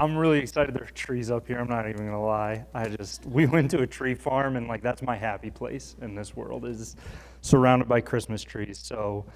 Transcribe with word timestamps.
I'm 0.00 0.16
really 0.16 0.38
excited 0.38 0.76
there 0.76 0.84
are 0.84 0.92
trees 0.92 1.28
up 1.28 1.48
here. 1.48 1.58
I'm 1.58 1.68
not 1.68 1.88
even 1.88 2.06
gonna 2.06 2.24
lie. 2.24 2.64
I 2.72 2.88
just 2.88 3.26
we 3.26 3.46
went 3.46 3.68
to 3.72 3.80
a 3.80 3.86
tree 3.86 4.14
farm 4.14 4.54
and 4.54 4.68
like 4.68 4.80
that's 4.80 5.02
my 5.02 5.16
happy 5.16 5.50
place 5.50 5.96
in 6.00 6.14
this 6.14 6.36
world 6.36 6.64
is 6.66 6.94
surrounded 7.40 7.88
by 7.88 8.00
Christmas 8.00 8.44
trees. 8.44 8.78
So 8.78 9.26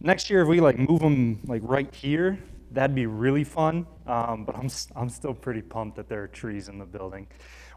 next 0.00 0.28
year 0.28 0.42
if 0.42 0.48
we 0.48 0.60
like 0.60 0.76
move 0.76 0.98
them 0.98 1.38
like 1.46 1.62
right 1.64 1.94
here, 1.94 2.36
that'd 2.72 2.96
be 2.96 3.06
really 3.06 3.44
fun. 3.44 3.86
Um, 4.08 4.44
but 4.44 4.56
I'm 4.56 4.68
I'm 4.96 5.08
still 5.08 5.34
pretty 5.34 5.62
pumped 5.62 5.96
that 5.98 6.08
there 6.08 6.24
are 6.24 6.28
trees 6.28 6.68
in 6.68 6.80
the 6.80 6.84
building. 6.84 7.28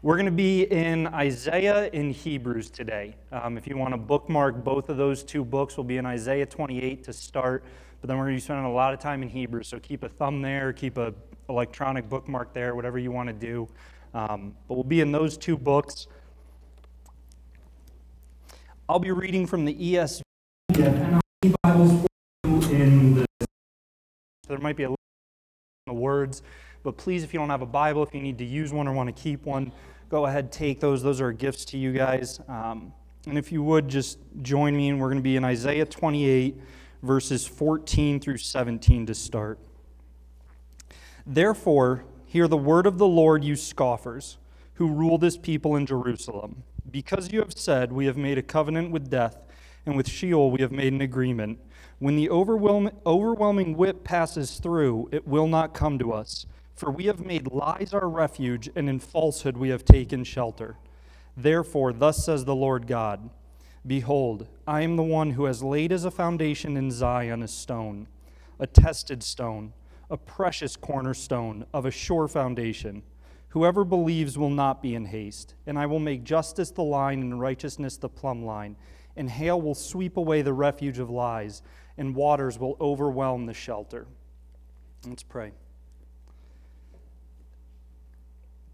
We're 0.02 0.16
to 0.20 0.32
be 0.32 0.64
in 0.64 1.06
Isaiah 1.06 1.90
in 1.92 2.10
Hebrews 2.10 2.70
today. 2.70 3.14
Um, 3.30 3.56
if 3.56 3.68
you 3.68 3.76
want 3.76 3.94
to 3.94 3.98
bookmark 3.98 4.64
both 4.64 4.88
of 4.88 4.96
those 4.96 5.22
two 5.22 5.44
books, 5.44 5.76
we'll 5.76 5.84
be 5.84 5.98
in 5.98 6.06
Isaiah 6.06 6.46
28 6.46 7.04
to 7.04 7.12
start, 7.12 7.62
but 8.00 8.08
then 8.08 8.16
we're 8.16 8.24
going 8.24 8.34
to 8.34 8.40
be 8.40 8.44
spending 8.44 8.64
a 8.64 8.72
lot 8.72 8.94
of 8.94 8.98
time 8.98 9.22
in 9.22 9.28
Hebrews. 9.28 9.68
So 9.68 9.78
keep 9.78 10.02
a 10.02 10.08
thumb 10.08 10.40
there, 10.40 10.72
keep 10.72 10.96
a 10.96 11.12
electronic 11.50 12.08
bookmark 12.08 12.54
there, 12.54 12.74
whatever 12.74 12.98
you 12.98 13.12
want 13.12 13.28
to 13.28 13.34
do. 13.34 13.68
Um, 14.14 14.54
but 14.66 14.74
we'll 14.74 14.84
be 14.84 15.00
in 15.00 15.12
those 15.12 15.36
two 15.36 15.58
books. 15.58 16.06
I'll 18.88 18.98
be 18.98 19.12
reading 19.12 19.46
from 19.46 19.64
the 19.64 19.74
ESV 19.74 20.22
the. 22.70 23.26
There 24.48 24.58
might 24.58 24.76
be 24.76 24.84
a 24.84 24.94
the 25.86 25.92
words, 25.92 26.42
but 26.82 26.96
please, 26.96 27.22
if 27.22 27.32
you 27.32 27.40
don't 27.40 27.50
have 27.50 27.62
a 27.62 27.66
Bible, 27.66 28.02
if 28.02 28.14
you 28.14 28.20
need 28.20 28.38
to 28.38 28.44
use 28.44 28.72
one 28.72 28.88
or 28.88 28.92
want 28.92 29.14
to 29.14 29.22
keep 29.22 29.46
one, 29.46 29.72
go 30.08 30.26
ahead, 30.26 30.52
take 30.52 30.80
those. 30.80 31.02
Those 31.02 31.20
are 31.20 31.32
gifts 31.32 31.64
to 31.66 31.78
you 31.78 31.92
guys. 31.92 32.40
Um, 32.48 32.92
and 33.26 33.38
if 33.38 33.52
you 33.52 33.62
would, 33.62 33.88
just 33.88 34.18
join 34.42 34.76
me, 34.76 34.88
and 34.88 35.00
we're 35.00 35.08
going 35.08 35.18
to 35.18 35.22
be 35.22 35.36
in 35.36 35.44
Isaiah 35.44 35.84
28, 35.84 36.56
verses 37.02 37.46
14 37.46 38.20
through 38.20 38.38
17 38.38 39.06
to 39.06 39.14
start. 39.14 39.58
Therefore, 41.26 42.04
hear 42.26 42.48
the 42.48 42.56
word 42.56 42.86
of 42.86 42.98
the 42.98 43.06
Lord, 43.06 43.44
you 43.44 43.56
scoffers, 43.56 44.38
who 44.74 44.92
rule 44.92 45.18
this 45.18 45.36
people 45.36 45.76
in 45.76 45.86
Jerusalem. 45.86 46.62
Because 46.90 47.32
you 47.32 47.40
have 47.40 47.52
said, 47.52 47.92
We 47.92 48.06
have 48.06 48.16
made 48.16 48.38
a 48.38 48.42
covenant 48.42 48.90
with 48.90 49.10
death, 49.10 49.36
and 49.84 49.96
with 49.96 50.08
Sheol 50.08 50.50
we 50.50 50.60
have 50.60 50.72
made 50.72 50.92
an 50.92 51.00
agreement. 51.00 51.58
When 51.98 52.16
the 52.16 52.30
overwhelming 52.30 53.76
whip 53.76 54.04
passes 54.04 54.58
through, 54.58 55.10
it 55.12 55.26
will 55.26 55.46
not 55.46 55.74
come 55.74 55.98
to 55.98 56.12
us. 56.12 56.46
For 56.74 56.90
we 56.90 57.04
have 57.06 57.20
made 57.20 57.52
lies 57.52 57.92
our 57.92 58.08
refuge, 58.08 58.70
and 58.74 58.88
in 58.88 59.00
falsehood 59.00 59.58
we 59.58 59.68
have 59.68 59.84
taken 59.84 60.24
shelter. 60.24 60.76
Therefore, 61.36 61.92
thus 61.92 62.24
says 62.24 62.46
the 62.46 62.54
Lord 62.54 62.86
God 62.86 63.28
Behold, 63.86 64.46
I 64.66 64.82
am 64.82 64.96
the 64.96 65.02
one 65.02 65.32
who 65.32 65.44
has 65.44 65.62
laid 65.62 65.92
as 65.92 66.04
a 66.04 66.10
foundation 66.10 66.76
in 66.76 66.90
Zion 66.90 67.42
a 67.42 67.48
stone, 67.48 68.08
a 68.58 68.66
tested 68.66 69.22
stone, 69.22 69.72
a 70.10 70.16
precious 70.16 70.76
cornerstone 70.76 71.64
of 71.72 71.86
a 71.86 71.90
sure 71.90 72.28
foundation. 72.28 73.02
Whoever 73.50 73.84
believes 73.84 74.36
will 74.36 74.50
not 74.50 74.82
be 74.82 74.94
in 74.94 75.04
haste, 75.04 75.54
and 75.66 75.78
I 75.78 75.86
will 75.86 75.98
make 75.98 76.24
justice 76.24 76.70
the 76.70 76.82
line 76.82 77.20
and 77.20 77.40
righteousness 77.40 77.96
the 77.96 78.08
plumb 78.08 78.44
line, 78.44 78.76
and 79.16 79.30
hail 79.30 79.60
will 79.60 79.74
sweep 79.74 80.16
away 80.16 80.42
the 80.42 80.52
refuge 80.52 80.98
of 80.98 81.10
lies, 81.10 81.62
and 81.96 82.14
waters 82.14 82.58
will 82.58 82.76
overwhelm 82.80 83.46
the 83.46 83.54
shelter. 83.54 84.06
Let's 85.06 85.22
pray. 85.22 85.52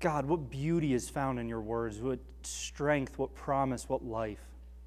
God, 0.01 0.27
what 0.27 0.51
beauty 0.51 0.93
is 0.93 1.09
found 1.09 1.39
in 1.39 1.49
your 1.49 1.61
words, 1.61 2.01
what 2.01 2.19
strength, 2.43 3.19
what 3.19 3.35
promise, 3.35 3.89
what 3.89 4.05
life. 4.05 4.45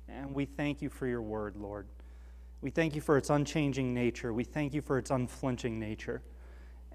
And 0.07 0.33
we 0.33 0.45
thank 0.45 0.81
you 0.81 0.89
for 0.89 1.07
your 1.07 1.21
word, 1.21 1.55
Lord. 1.55 1.87
We 2.61 2.69
thank 2.69 2.95
you 2.95 3.01
for 3.01 3.17
its 3.17 3.29
unchanging 3.29 3.93
nature. 3.93 4.33
We 4.33 4.43
thank 4.43 4.73
you 4.73 4.81
for 4.81 4.97
its 4.97 5.11
unflinching 5.11 5.79
nature. 5.79 6.21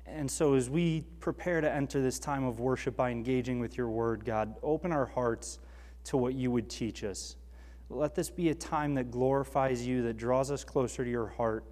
And 0.06 0.30
so, 0.30 0.55
as 0.55 0.69
we 0.69 1.02
prepare 1.20 1.60
to 1.60 1.72
enter 1.72 2.02
this 2.02 2.19
time 2.19 2.44
of 2.44 2.60
worship 2.60 2.97
by 2.97 3.10
engaging 3.10 3.58
with 3.58 3.77
your 3.77 3.88
word, 3.88 4.24
God, 4.24 4.55
open 4.62 4.92
our 4.92 5.06
hearts 5.06 5.58
to 6.05 6.16
what 6.16 6.34
you 6.34 6.50
would 6.50 6.69
teach 6.69 7.05
us. 7.05 7.36
Let 7.88 8.14
this 8.14 8.30
be 8.30 8.50
a 8.50 8.55
time 8.55 8.95
that 8.95 9.11
glorifies 9.11 9.86
you, 9.86 10.02
that 10.02 10.17
draws 10.17 10.51
us 10.51 10.64
closer 10.64 11.05
to 11.05 11.11
your 11.11 11.29
heart, 11.29 11.64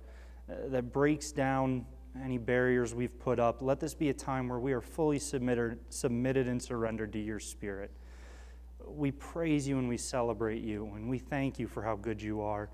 uh, 0.51 0.69
that 0.69 0.93
breaks 0.93 1.33
down 1.33 1.85
any 2.23 2.39
barriers 2.39 2.95
we've 2.95 3.19
put 3.19 3.39
up. 3.39 3.63
Let 3.63 3.81
this 3.81 3.95
be 3.95 4.11
a 4.11 4.15
time 4.15 4.49
where 4.49 4.59
we 4.59 4.73
are 4.73 4.81
fully 4.81 5.19
submitted, 5.19 5.79
submitted 5.89 6.49
and 6.49 6.63
surrendered 6.63 7.13
to 7.15 7.19
your 7.19 7.41
Spirit. 7.41 7.91
We 8.87 9.13
praise 9.13 9.67
you 9.67 9.79
and 9.79 9.89
we 9.89 9.97
celebrate 9.97 10.63
you, 10.63 10.91
and 10.95 11.09
we 11.09 11.19
thank 11.19 11.59
you 11.59 11.67
for 11.67 11.83
how 11.83 11.97
good 11.97 12.21
you 12.21 12.41
are. 12.41 12.71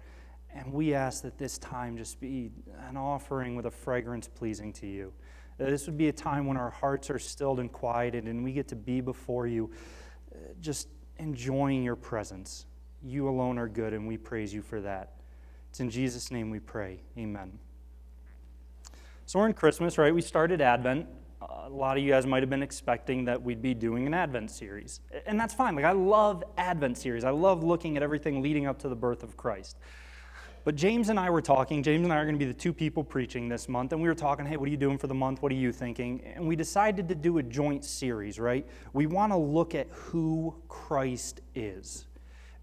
And 0.55 0.73
we 0.73 0.95
ask 0.95 1.23
that 1.23 1.39
this 1.39 1.59
time 1.59 1.97
just 1.97 2.21
be 2.21 2.51
an 2.89 2.97
offering 2.97 3.55
with 3.55 3.67
a 3.67 3.71
fragrance 3.71 4.27
pleasing 4.29 4.73
to 4.75 4.87
you. 4.87 5.13
This 5.59 5.87
would 5.87 5.99
be 5.99 6.09
a 6.09 6.13
time 6.13 6.47
when 6.47 6.57
our 6.57 6.71
hearts 6.71 7.11
are 7.11 7.19
stilled 7.19 7.59
and 7.59 7.71
quieted, 7.71 8.25
and 8.25 8.45
we 8.45 8.53
get 8.53 8.69
to 8.69 8.77
be 8.77 9.01
before 9.01 9.47
you, 9.47 9.71
uh, 10.33 10.39
just 10.61 10.89
enjoying 11.19 11.83
your 11.83 11.97
presence. 11.97 12.67
You 13.03 13.29
alone 13.29 13.59
are 13.59 13.69
good, 13.69 13.93
and 13.93 14.07
we 14.07 14.17
praise 14.17 14.55
you 14.55 14.63
for 14.63 14.81
that. 14.81 15.15
It's 15.71 15.81
in 15.81 15.91
Jesus' 15.91 16.31
name 16.31 16.51
we 16.51 16.61
pray. 16.61 17.01
Amen. 17.19 17.59
So 19.27 19.41
we're 19.41 19.47
in 19.47 19.53
Christmas, 19.53 19.99
right? 19.99 20.15
We 20.15 20.23
started 20.23 20.61
Advent. 20.61 21.07
a 21.43 21.69
lot 21.69 21.97
of 21.97 22.03
you 22.03 22.11
guys 22.11 22.25
might 22.27 22.43
have 22.43 22.51
been 22.51 22.63
expecting 22.63 23.25
that 23.27 23.43
we'd 23.43 23.61
be 23.61 23.75
doing 23.75 24.07
an 24.07 24.15
Advent 24.15 24.51
series. 24.51 25.01
And 25.27 25.39
that's 25.39 25.55
fine. 25.55 25.77
Like, 25.77 25.85
I 25.85 25.93
love 25.93 26.43
Advent 26.57 26.97
series. 26.97 27.25
I 27.25 27.31
love 27.31 27.63
looking 27.63 27.97
at 27.97 28.03
everything 28.03 28.43
leading 28.43 28.67
up 28.67 28.79
to 28.81 28.89
the 28.89 28.97
birth 28.97 29.23
of 29.23 29.37
Christ. 29.37 29.77
But 30.69 30.77
James 30.77 31.09
and 31.09 31.19
I 31.19 31.31
were 31.31 31.41
talking. 31.41 31.83
James 31.83 32.05
and 32.05 32.13
I 32.13 32.17
are 32.17 32.25
going 32.25 32.35
to 32.35 32.39
be 32.39 32.45
the 32.45 32.53
two 32.53 32.75
people 32.75 33.03
preaching 33.03 33.49
this 33.49 33.71
month. 33.71 33.95
And 33.95 34.03
we 34.03 34.07
were 34.07 34.15
talking, 34.15 34.45
hey, 34.45 34.59
what 34.59 34.69
are 34.69 34.71
you 34.71 34.77
doing 34.77 34.99
for 34.99 35.07
the 35.07 35.15
month? 35.15 35.41
What 35.41 35.51
are 35.51 35.55
you 35.55 35.73
thinking? 35.73 36.21
And 36.35 36.47
we 36.47 36.57
decided 36.57 37.09
to 37.09 37.15
do 37.15 37.39
a 37.39 37.43
joint 37.43 37.87
series, 37.87 38.39
right? 38.39 38.67
We 38.93 39.07
want 39.07 39.33
to 39.33 39.39
look 39.39 39.75
at 39.75 39.87
who 39.91 40.55
Christ 40.69 41.41
is 41.55 42.05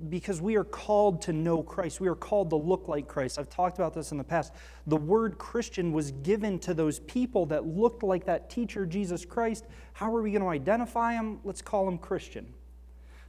because 0.08 0.40
we 0.40 0.56
are 0.56 0.64
called 0.64 1.20
to 1.24 1.34
know 1.34 1.64
Christ. 1.64 2.00
We 2.00 2.08
are 2.08 2.14
called 2.14 2.52
to 2.52 2.58
look 2.58 2.88
like 2.88 3.08
Christ. 3.08 3.40
I've 3.40 3.50
talked 3.50 3.80
about 3.80 3.96
this 3.96 4.12
in 4.12 4.20
the 4.20 4.24
past. 4.24 4.54
The 4.86 4.98
word 4.98 5.40
Christian 5.40 5.92
was 5.92 6.12
given 6.12 6.60
to 6.60 6.76
those 6.76 7.00
people 7.00 7.48
that 7.48 7.66
looked 7.66 8.04
like 8.04 8.24
that 8.26 8.52
teacher, 8.52 8.86
Jesus 8.86 9.26
Christ. 9.26 9.66
How 9.94 10.16
are 10.16 10.22
we 10.22 10.30
going 10.30 10.44
to 10.44 10.50
identify 10.50 11.14
them? 11.14 11.40
Let's 11.44 11.64
call 11.64 11.86
them 11.86 11.98
Christian. 11.98 12.54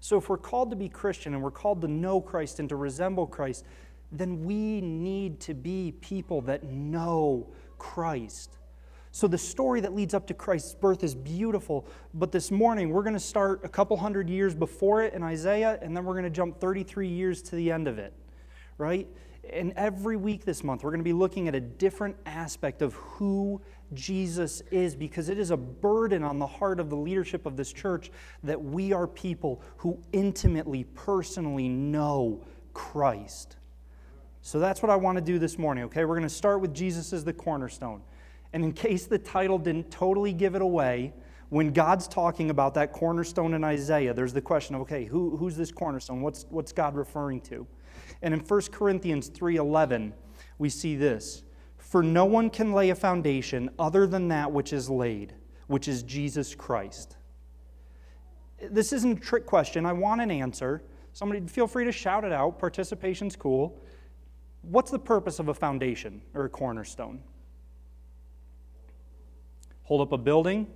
So, 0.01 0.19
if 0.19 0.29
we're 0.29 0.37
called 0.37 0.69
to 0.69 0.77
be 0.77 0.91
Christian 0.91 1.33
and 1.33 1.43
we're 1.43 1.51
called 1.51 1.81
to 1.81 1.89
know 1.89 2.21
Christ 2.21 2.61
and 2.61 2.69
to 2.69 2.77
resemble 2.77 3.27
Christ, 3.27 3.65
then 4.13 4.45
we 4.45 4.81
need 4.81 5.41
to 5.41 5.55
be 5.55 5.93
people 6.01 6.41
that 6.43 6.65
know 6.65 7.53
Christ. 7.79 8.59
So 9.17 9.27
the 9.27 9.39
story 9.39 9.81
that 9.81 9.95
leads 9.95 10.13
up 10.13 10.27
to 10.27 10.35
Christ's 10.35 10.75
birth 10.75 11.03
is 11.03 11.15
beautiful. 11.15 11.87
But 12.13 12.33
this 12.33 12.51
morning, 12.51 12.91
we're 12.91 13.03
going 13.03 13.15
to 13.15 13.21
start 13.21 13.65
a 13.65 13.69
couple 13.69 13.97
hundred 13.97 14.29
years 14.29 14.55
before 14.55 15.03
it 15.03 15.15
in 15.15 15.23
Isaiah, 15.23 15.79
and 15.81 15.97
then 15.97 16.05
we're 16.05 16.13
going 16.13 16.25
to 16.25 16.31
jump 16.31 16.61
33 16.61 17.09
years 17.09 17.41
to 17.45 17.57
the 17.57 17.73
end 17.73 17.89
of 17.89 17.99
it, 17.99 18.13
right? 18.77 19.09
And 19.51 19.73
every 19.77 20.17
week 20.17 20.45
this 20.45 20.63
month, 20.63 20.85
we're 20.85 20.91
going 20.91 21.01
to 21.01 21.05
be 21.05 21.15
looking 21.15 21.49
at 21.49 21.55
a 21.55 21.61
different 21.61 22.17
aspect 22.27 22.83
of 22.83 22.93
who 22.95 23.61
Jesus 23.95 24.61
is 24.71 24.95
because 24.95 25.29
it 25.29 25.39
is 25.39 25.51
a 25.51 25.57
burden 25.57 26.23
on 26.23 26.39
the 26.39 26.47
heart 26.47 26.79
of 26.79 26.91
the 26.91 26.97
leadership 26.97 27.47
of 27.47 27.57
this 27.57 27.73
church 27.73 28.11
that 28.43 28.63
we 28.63 28.93
are 28.93 29.07
people 29.07 29.63
who 29.79 29.99
intimately, 30.13 30.85
personally 30.95 31.69
know 31.69 32.45
Christ. 32.75 33.56
So 34.47 34.61
that's 34.61 34.81
what 34.81 34.91
I 34.91 34.95
want 34.95 35.17
to 35.17 35.25
do 35.25 35.41
this 35.41 35.59
morning, 35.59 35.83
okay? 35.87 36.05
We're 36.05 36.15
going 36.15 36.23
to 36.23 36.29
start 36.29 36.61
with 36.61 36.73
Jesus 36.73 37.13
as 37.13 37.25
the 37.25 37.33
cornerstone. 37.33 38.01
And 38.53 38.63
in 38.63 38.73
case 38.73 39.07
the 39.07 39.19
title 39.19 39.59
didn't 39.59 39.91
totally 39.91 40.33
give 40.33 40.55
it 40.55 40.63
away, 40.63 41.13
when 41.49 41.73
God's 41.73 42.07
talking 42.07 42.51
about 42.51 42.73
that 42.75 42.93
cornerstone 42.93 43.55
in 43.55 43.65
Isaiah, 43.65 44.15
there's 44.15 44.33
the 44.33 44.41
question 44.41 44.77
of, 44.77 44.83
okay, 44.83 45.05
who, 45.05 45.37
who's 45.37 45.57
this 45.57 45.73
cornerstone? 45.73 46.23
What's, 46.23 46.47
what's 46.49 46.71
God 46.71 46.95
referring 46.95 47.41
to? 47.41 47.67
And 48.23 48.33
in 48.33 48.39
1 48.39 48.63
Corinthians 48.71 49.31
3.11, 49.31 50.13
we 50.59 50.69
see 50.69 50.95
this. 50.95 51.43
For 51.77 52.05
no 52.05 52.25
one 52.25 52.49
can 52.49 52.73
lay 52.73 52.91
a 52.91 52.95
foundation 52.95 53.69
other 53.81 54.07
than 54.07 54.29
that 54.29 54.53
which 54.53 54.73
is 54.73 54.89
laid, 54.89 55.35
which 55.67 55.89
is 55.89 56.05
Jesus 56.05 56.55
Christ. 56.55 57.17
This 58.71 58.93
isn't 58.93 59.19
a 59.19 59.21
trick 59.21 59.45
question. 59.45 59.85
I 59.85 59.93
want 59.93 60.21
an 60.21 60.31
answer. 60.31 60.85
Somebody 61.15 61.45
feel 61.49 61.67
free 61.67 61.85
to 61.85 61.91
shout 61.91 62.23
it 62.23 62.31
out. 62.31 62.61
Participation's 62.61 63.35
cool. 63.35 63.83
What's 64.69 64.91
the 64.91 64.99
purpose 64.99 65.39
of 65.39 65.49
a 65.49 65.55
foundation 65.55 66.21
or 66.35 66.45
a 66.45 66.49
cornerstone? 66.49 67.21
Hold 69.85 70.01
up 70.01 70.13
a 70.13 70.19
building. 70.19 70.67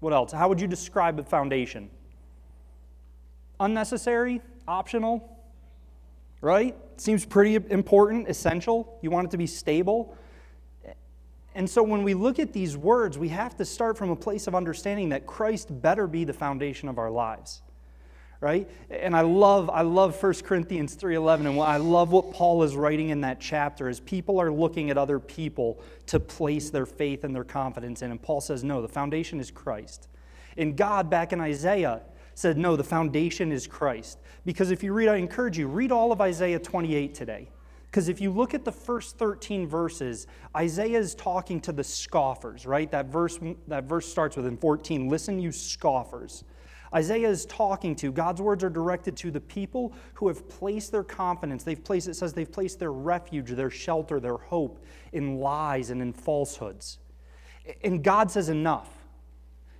What 0.00 0.12
else? 0.12 0.32
How 0.32 0.48
would 0.48 0.60
you 0.60 0.66
describe 0.66 1.18
a 1.18 1.24
foundation? 1.24 1.88
Unnecessary? 3.58 4.42
Optional? 4.68 5.38
Right? 6.42 6.76
Seems 6.98 7.24
pretty 7.24 7.54
important, 7.54 8.28
essential. 8.28 8.98
You 9.00 9.10
want 9.10 9.28
it 9.28 9.30
to 9.30 9.38
be 9.38 9.46
stable. 9.46 10.16
And 11.54 11.70
so 11.70 11.82
when 11.82 12.02
we 12.02 12.12
look 12.12 12.38
at 12.38 12.52
these 12.52 12.76
words, 12.76 13.16
we 13.16 13.28
have 13.28 13.56
to 13.56 13.64
start 13.64 13.96
from 13.96 14.10
a 14.10 14.16
place 14.16 14.46
of 14.46 14.54
understanding 14.54 15.08
that 15.10 15.26
Christ 15.26 15.68
better 15.80 16.06
be 16.06 16.24
the 16.24 16.32
foundation 16.32 16.88
of 16.88 16.98
our 16.98 17.10
lives. 17.10 17.62
Right? 18.44 18.68
And 18.90 19.16
I 19.16 19.22
love, 19.22 19.70
I 19.70 19.80
love 19.80 20.22
1 20.22 20.34
Corinthians 20.42 20.94
3.11, 20.94 21.46
and 21.46 21.58
I 21.60 21.78
love 21.78 22.12
what 22.12 22.30
Paul 22.30 22.62
is 22.62 22.76
writing 22.76 23.08
in 23.08 23.22
that 23.22 23.40
chapter 23.40 23.88
is 23.88 24.00
people 24.00 24.38
are 24.38 24.52
looking 24.52 24.90
at 24.90 24.98
other 24.98 25.18
people 25.18 25.80
to 26.08 26.20
place 26.20 26.68
their 26.68 26.84
faith 26.84 27.24
and 27.24 27.34
their 27.34 27.42
confidence 27.42 28.02
in. 28.02 28.10
And 28.10 28.20
Paul 28.20 28.42
says, 28.42 28.62
no, 28.62 28.82
the 28.82 28.88
foundation 28.88 29.40
is 29.40 29.50
Christ. 29.50 30.08
And 30.58 30.76
God, 30.76 31.08
back 31.08 31.32
in 31.32 31.40
Isaiah, 31.40 32.02
said, 32.34 32.58
no, 32.58 32.76
the 32.76 32.84
foundation 32.84 33.50
is 33.50 33.66
Christ. 33.66 34.18
Because 34.44 34.70
if 34.70 34.82
you 34.82 34.92
read, 34.92 35.08
I 35.08 35.16
encourage 35.16 35.56
you, 35.56 35.66
read 35.66 35.90
all 35.90 36.12
of 36.12 36.20
Isaiah 36.20 36.58
28 36.58 37.14
today. 37.14 37.48
Because 37.90 38.10
if 38.10 38.20
you 38.20 38.30
look 38.30 38.52
at 38.52 38.66
the 38.66 38.72
first 38.72 39.16
13 39.16 39.66
verses, 39.66 40.26
Isaiah 40.54 40.98
is 40.98 41.14
talking 41.14 41.62
to 41.62 41.72
the 41.72 41.84
scoffers, 41.84 42.66
right? 42.66 42.90
That 42.90 43.06
verse, 43.06 43.38
that 43.68 43.84
verse 43.84 44.06
starts 44.06 44.36
with 44.36 44.44
in 44.44 44.58
14, 44.58 45.08
listen, 45.08 45.40
you 45.40 45.50
scoffers. 45.50 46.44
Isaiah 46.94 47.28
is 47.28 47.44
talking 47.46 47.96
to, 47.96 48.12
God's 48.12 48.40
words 48.40 48.62
are 48.62 48.70
directed 48.70 49.16
to 49.18 49.30
the 49.30 49.40
people 49.40 49.92
who 50.14 50.28
have 50.28 50.48
placed 50.48 50.92
their 50.92 51.02
confidence. 51.02 51.64
They've 51.64 51.82
placed, 51.82 52.08
it 52.08 52.14
says 52.14 52.32
they've 52.32 52.50
placed 52.50 52.78
their 52.78 52.92
refuge, 52.92 53.50
their 53.50 53.70
shelter, 53.70 54.20
their 54.20 54.36
hope 54.36 54.84
in 55.12 55.38
lies 55.38 55.90
and 55.90 56.00
in 56.00 56.12
falsehoods. 56.12 56.98
And 57.82 58.04
God 58.04 58.30
says, 58.30 58.48
enough. 58.48 58.90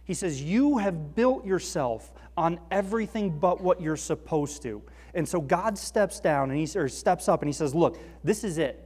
He 0.04 0.14
says, 0.14 0.42
You 0.42 0.78
have 0.78 1.14
built 1.14 1.46
yourself 1.46 2.12
on 2.36 2.60
everything 2.70 3.38
but 3.38 3.60
what 3.60 3.80
you're 3.80 3.96
supposed 3.96 4.62
to. 4.62 4.82
And 5.14 5.26
so 5.28 5.40
God 5.40 5.78
steps 5.78 6.20
down 6.20 6.50
and 6.50 6.58
he 6.58 6.78
or 6.78 6.88
steps 6.88 7.28
up 7.28 7.42
and 7.42 7.48
he 7.48 7.52
says, 7.52 7.74
Look, 7.74 7.98
this 8.22 8.44
is 8.44 8.58
it. 8.58 8.84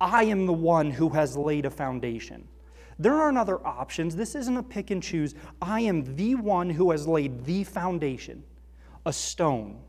I 0.00 0.24
am 0.24 0.46
the 0.46 0.52
one 0.52 0.90
who 0.90 1.10
has 1.10 1.36
laid 1.36 1.66
a 1.66 1.70
foundation. 1.70 2.48
There 3.00 3.14
aren't 3.14 3.38
other 3.38 3.66
options. 3.66 4.14
This 4.14 4.34
isn't 4.34 4.58
a 4.58 4.62
pick 4.62 4.90
and 4.90 5.02
choose. 5.02 5.34
I 5.62 5.80
am 5.80 6.16
the 6.16 6.34
one 6.34 6.68
who 6.68 6.90
has 6.90 7.08
laid 7.08 7.46
the 7.46 7.64
foundation, 7.64 8.44
a 9.06 9.12
stone, 9.12 9.80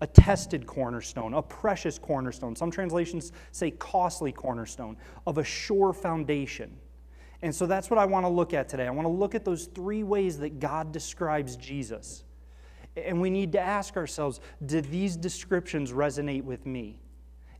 a 0.00 0.08
tested 0.08 0.66
cornerstone, 0.66 1.34
a 1.34 1.42
precious 1.42 2.00
cornerstone. 2.00 2.56
Some 2.56 2.72
translations 2.72 3.30
say 3.52 3.70
costly 3.70 4.32
cornerstone, 4.32 4.96
of 5.24 5.38
a 5.38 5.44
sure 5.44 5.92
foundation. 5.92 6.76
And 7.42 7.54
so 7.54 7.64
that's 7.64 7.90
what 7.90 8.00
I 8.00 8.06
want 8.06 8.24
to 8.24 8.28
look 8.28 8.52
at 8.54 8.68
today. 8.68 8.88
I 8.88 8.90
want 8.90 9.06
to 9.06 9.12
look 9.12 9.36
at 9.36 9.44
those 9.44 9.66
three 9.66 10.02
ways 10.02 10.36
that 10.38 10.58
God 10.58 10.90
describes 10.90 11.54
Jesus. 11.54 12.24
And 12.96 13.20
we 13.20 13.30
need 13.30 13.52
to 13.52 13.60
ask 13.60 13.96
ourselves 13.96 14.40
do 14.66 14.80
these 14.80 15.16
descriptions 15.16 15.92
resonate 15.92 16.42
with 16.42 16.66
me? 16.66 17.01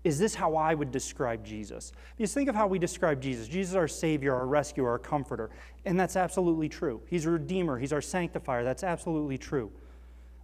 Is 0.05 0.19
this 0.19 0.35
how 0.35 0.57
I 0.57 0.75
would 0.75 0.91
describe 0.91 1.45
Jesus? 1.45 1.93
Because 2.17 2.35
think 2.35 2.49
of 2.49 2.57
how 2.57 2.67
we 2.67 2.79
describe 2.79 3.21
Jesus. 3.21 3.47
Jesus 3.47 3.71
is 3.71 3.77
our 3.77 3.87
Savior, 3.87 4.35
our 4.35 4.47
rescuer, 4.47 4.91
our 4.91 4.99
comforter. 4.99 5.51
And 5.85 5.99
that's 5.99 6.17
absolutely 6.17 6.69
true. 6.69 7.01
He's 7.07 7.25
a 7.27 7.31
Redeemer, 7.31 7.79
He's 7.79 7.93
our 7.93 8.01
sanctifier. 8.01 8.65
That's 8.65 8.83
absolutely 8.83 9.39
true. 9.39 9.71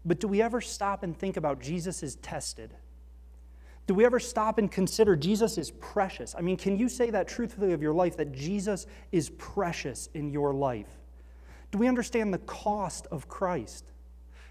But 0.04 0.20
do 0.20 0.28
we 0.28 0.40
ever 0.40 0.60
stop 0.60 1.02
and 1.02 1.16
think 1.16 1.36
about 1.36 1.60
Jesus 1.60 2.02
is 2.02 2.16
tested? 2.16 2.72
Do 3.88 3.94
we 3.94 4.04
ever 4.04 4.20
stop 4.20 4.58
and 4.58 4.70
consider 4.70 5.16
Jesus 5.16 5.58
is 5.58 5.70
precious? 5.70 6.34
I 6.36 6.42
mean, 6.42 6.56
can 6.56 6.78
you 6.78 6.88
say 6.88 7.10
that 7.10 7.26
truthfully 7.26 7.72
of 7.72 7.82
your 7.82 7.94
life 7.94 8.16
that 8.18 8.32
Jesus 8.32 8.86
is 9.12 9.30
precious 9.30 10.08
in 10.14 10.30
your 10.30 10.52
life? 10.52 10.88
Do 11.70 11.78
we 11.78 11.88
understand 11.88 12.32
the 12.32 12.38
cost 12.38 13.06
of 13.10 13.28
Christ? 13.28 13.90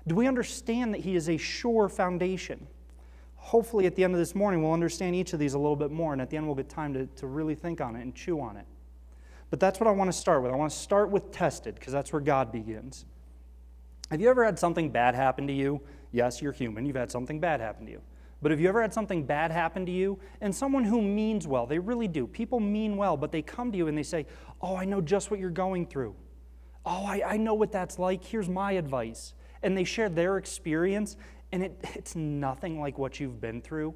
Do 0.08 0.16
we 0.16 0.28
understand 0.28 0.94
that 0.94 1.02
He 1.02 1.16
is 1.16 1.30
a 1.30 1.38
sure 1.38 1.88
foundation? 1.88 2.68
Hopefully 3.48 3.86
at 3.86 3.96
the 3.96 4.04
end 4.04 4.14
of 4.14 4.20
this 4.20 4.36
morning, 4.36 4.62
we'll 4.62 4.74
understand 4.74 5.16
each 5.16 5.32
of 5.32 5.40
these 5.40 5.54
a 5.54 5.58
little 5.58 5.78
bit 5.78 5.90
more, 5.90 6.12
and 6.12 6.22
at 6.22 6.30
the 6.30 6.36
end, 6.36 6.46
we'll 6.46 6.56
get 6.56 6.68
time 6.68 6.94
to, 6.94 7.06
to 7.06 7.28
really 7.28 7.56
think 7.56 7.80
on 7.80 7.96
it 7.96 8.02
and 8.02 8.14
chew 8.14 8.42
on 8.42 8.58
it. 8.58 8.66
But 9.50 9.62
that's 9.62 9.80
what 9.80 9.88
I 9.88 9.92
want 9.92 10.12
to 10.12 10.18
start 10.18 10.44
with. 10.44 10.52
I 10.52 10.56
want 10.58 10.70
to 10.70 10.78
start 10.78 11.10
with 11.10 11.32
tested, 11.32 11.76
because 11.76 11.94
that's 11.94 12.12
where 12.12 12.22
God 12.22 12.52
begins. 12.52 13.06
Have 14.12 14.20
you 14.20 14.30
ever 14.30 14.44
had 14.44 14.60
something 14.60 14.90
bad 14.90 15.16
happen 15.16 15.48
to 15.48 15.54
you? 15.54 15.80
Yes, 16.12 16.42
you're 16.42 16.52
human. 16.52 16.86
You've 16.86 16.98
had 16.98 17.10
something 17.10 17.40
bad 17.40 17.62
happen 17.62 17.86
to 17.86 17.92
you. 17.94 18.02
But 18.42 18.52
have 18.52 18.60
you 18.60 18.68
ever 18.68 18.82
had 18.82 18.94
something 18.94 19.24
bad 19.24 19.52
happen 19.52 19.86
to 19.86 19.92
you? 19.94 20.20
And 20.42 20.54
someone 20.54 20.84
who 20.84 21.02
means 21.02 21.48
well, 21.48 21.66
they 21.66 21.80
really 21.80 22.10
do. 22.10 22.28
People 22.28 22.60
mean 22.60 22.98
well, 22.98 23.16
but 23.16 23.32
they 23.32 23.42
come 23.42 23.72
to 23.72 23.78
you 23.78 23.88
and 23.88 23.98
they 23.98 24.04
say, 24.04 24.26
Oh, 24.62 24.76
I 24.76 24.84
know 24.84 25.00
just 25.00 25.32
what 25.32 25.40
you're 25.40 25.50
going 25.50 25.88
through. 25.88 26.16
Oh, 26.86 27.06
I, 27.06 27.22
I 27.26 27.38
know 27.38 27.54
what 27.54 27.72
that's 27.72 27.98
like. 27.98 28.24
Here's 28.24 28.50
my 28.50 28.74
advice. 28.74 29.34
And 29.64 29.76
they 29.76 29.86
share 29.86 30.10
their 30.10 30.38
experience, 30.38 31.18
and 31.52 31.64
it, 31.64 31.80
it's 31.96 32.16
nothing 32.16 32.80
like 32.80 32.98
what 32.98 33.20
you've 33.20 33.40
been 33.40 33.62
through, 33.62 33.94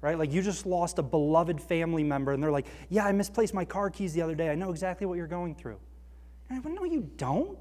right? 0.00 0.18
Like 0.18 0.32
you 0.32 0.42
just 0.42 0.66
lost 0.66 0.98
a 0.98 1.02
beloved 1.02 1.60
family 1.60 2.04
member, 2.04 2.32
and 2.32 2.42
they're 2.42 2.50
like, 2.50 2.66
Yeah, 2.88 3.06
I 3.06 3.12
misplaced 3.12 3.54
my 3.54 3.64
car 3.64 3.90
keys 3.90 4.12
the 4.12 4.22
other 4.22 4.34
day. 4.34 4.50
I 4.50 4.54
know 4.54 4.70
exactly 4.70 5.06
what 5.06 5.16
you're 5.16 5.26
going 5.26 5.54
through. 5.54 5.78
And 6.48 6.58
I 6.58 6.60
went, 6.60 6.76
No, 6.76 6.84
you 6.84 7.08
don't. 7.16 7.58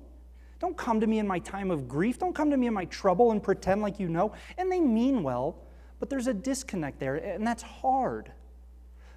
Don't 0.59 0.77
come 0.77 0.99
to 0.99 1.07
me 1.07 1.17
in 1.17 1.27
my 1.27 1.39
time 1.39 1.71
of 1.71 1.87
grief. 1.87 2.19
Don't 2.19 2.35
come 2.35 2.51
to 2.51 2.57
me 2.57 2.67
in 2.67 2.73
my 2.73 2.85
trouble 2.85 3.31
and 3.31 3.41
pretend 3.41 3.81
like 3.81 3.99
you 3.99 4.07
know. 4.07 4.33
And 4.59 4.71
they 4.71 4.79
mean 4.79 5.23
well, 5.23 5.57
but 5.99 6.07
there's 6.09 6.27
a 6.27 6.33
disconnect 6.33 6.99
there, 6.99 7.15
and 7.15 7.45
that's 7.45 7.63
hard. 7.63 8.31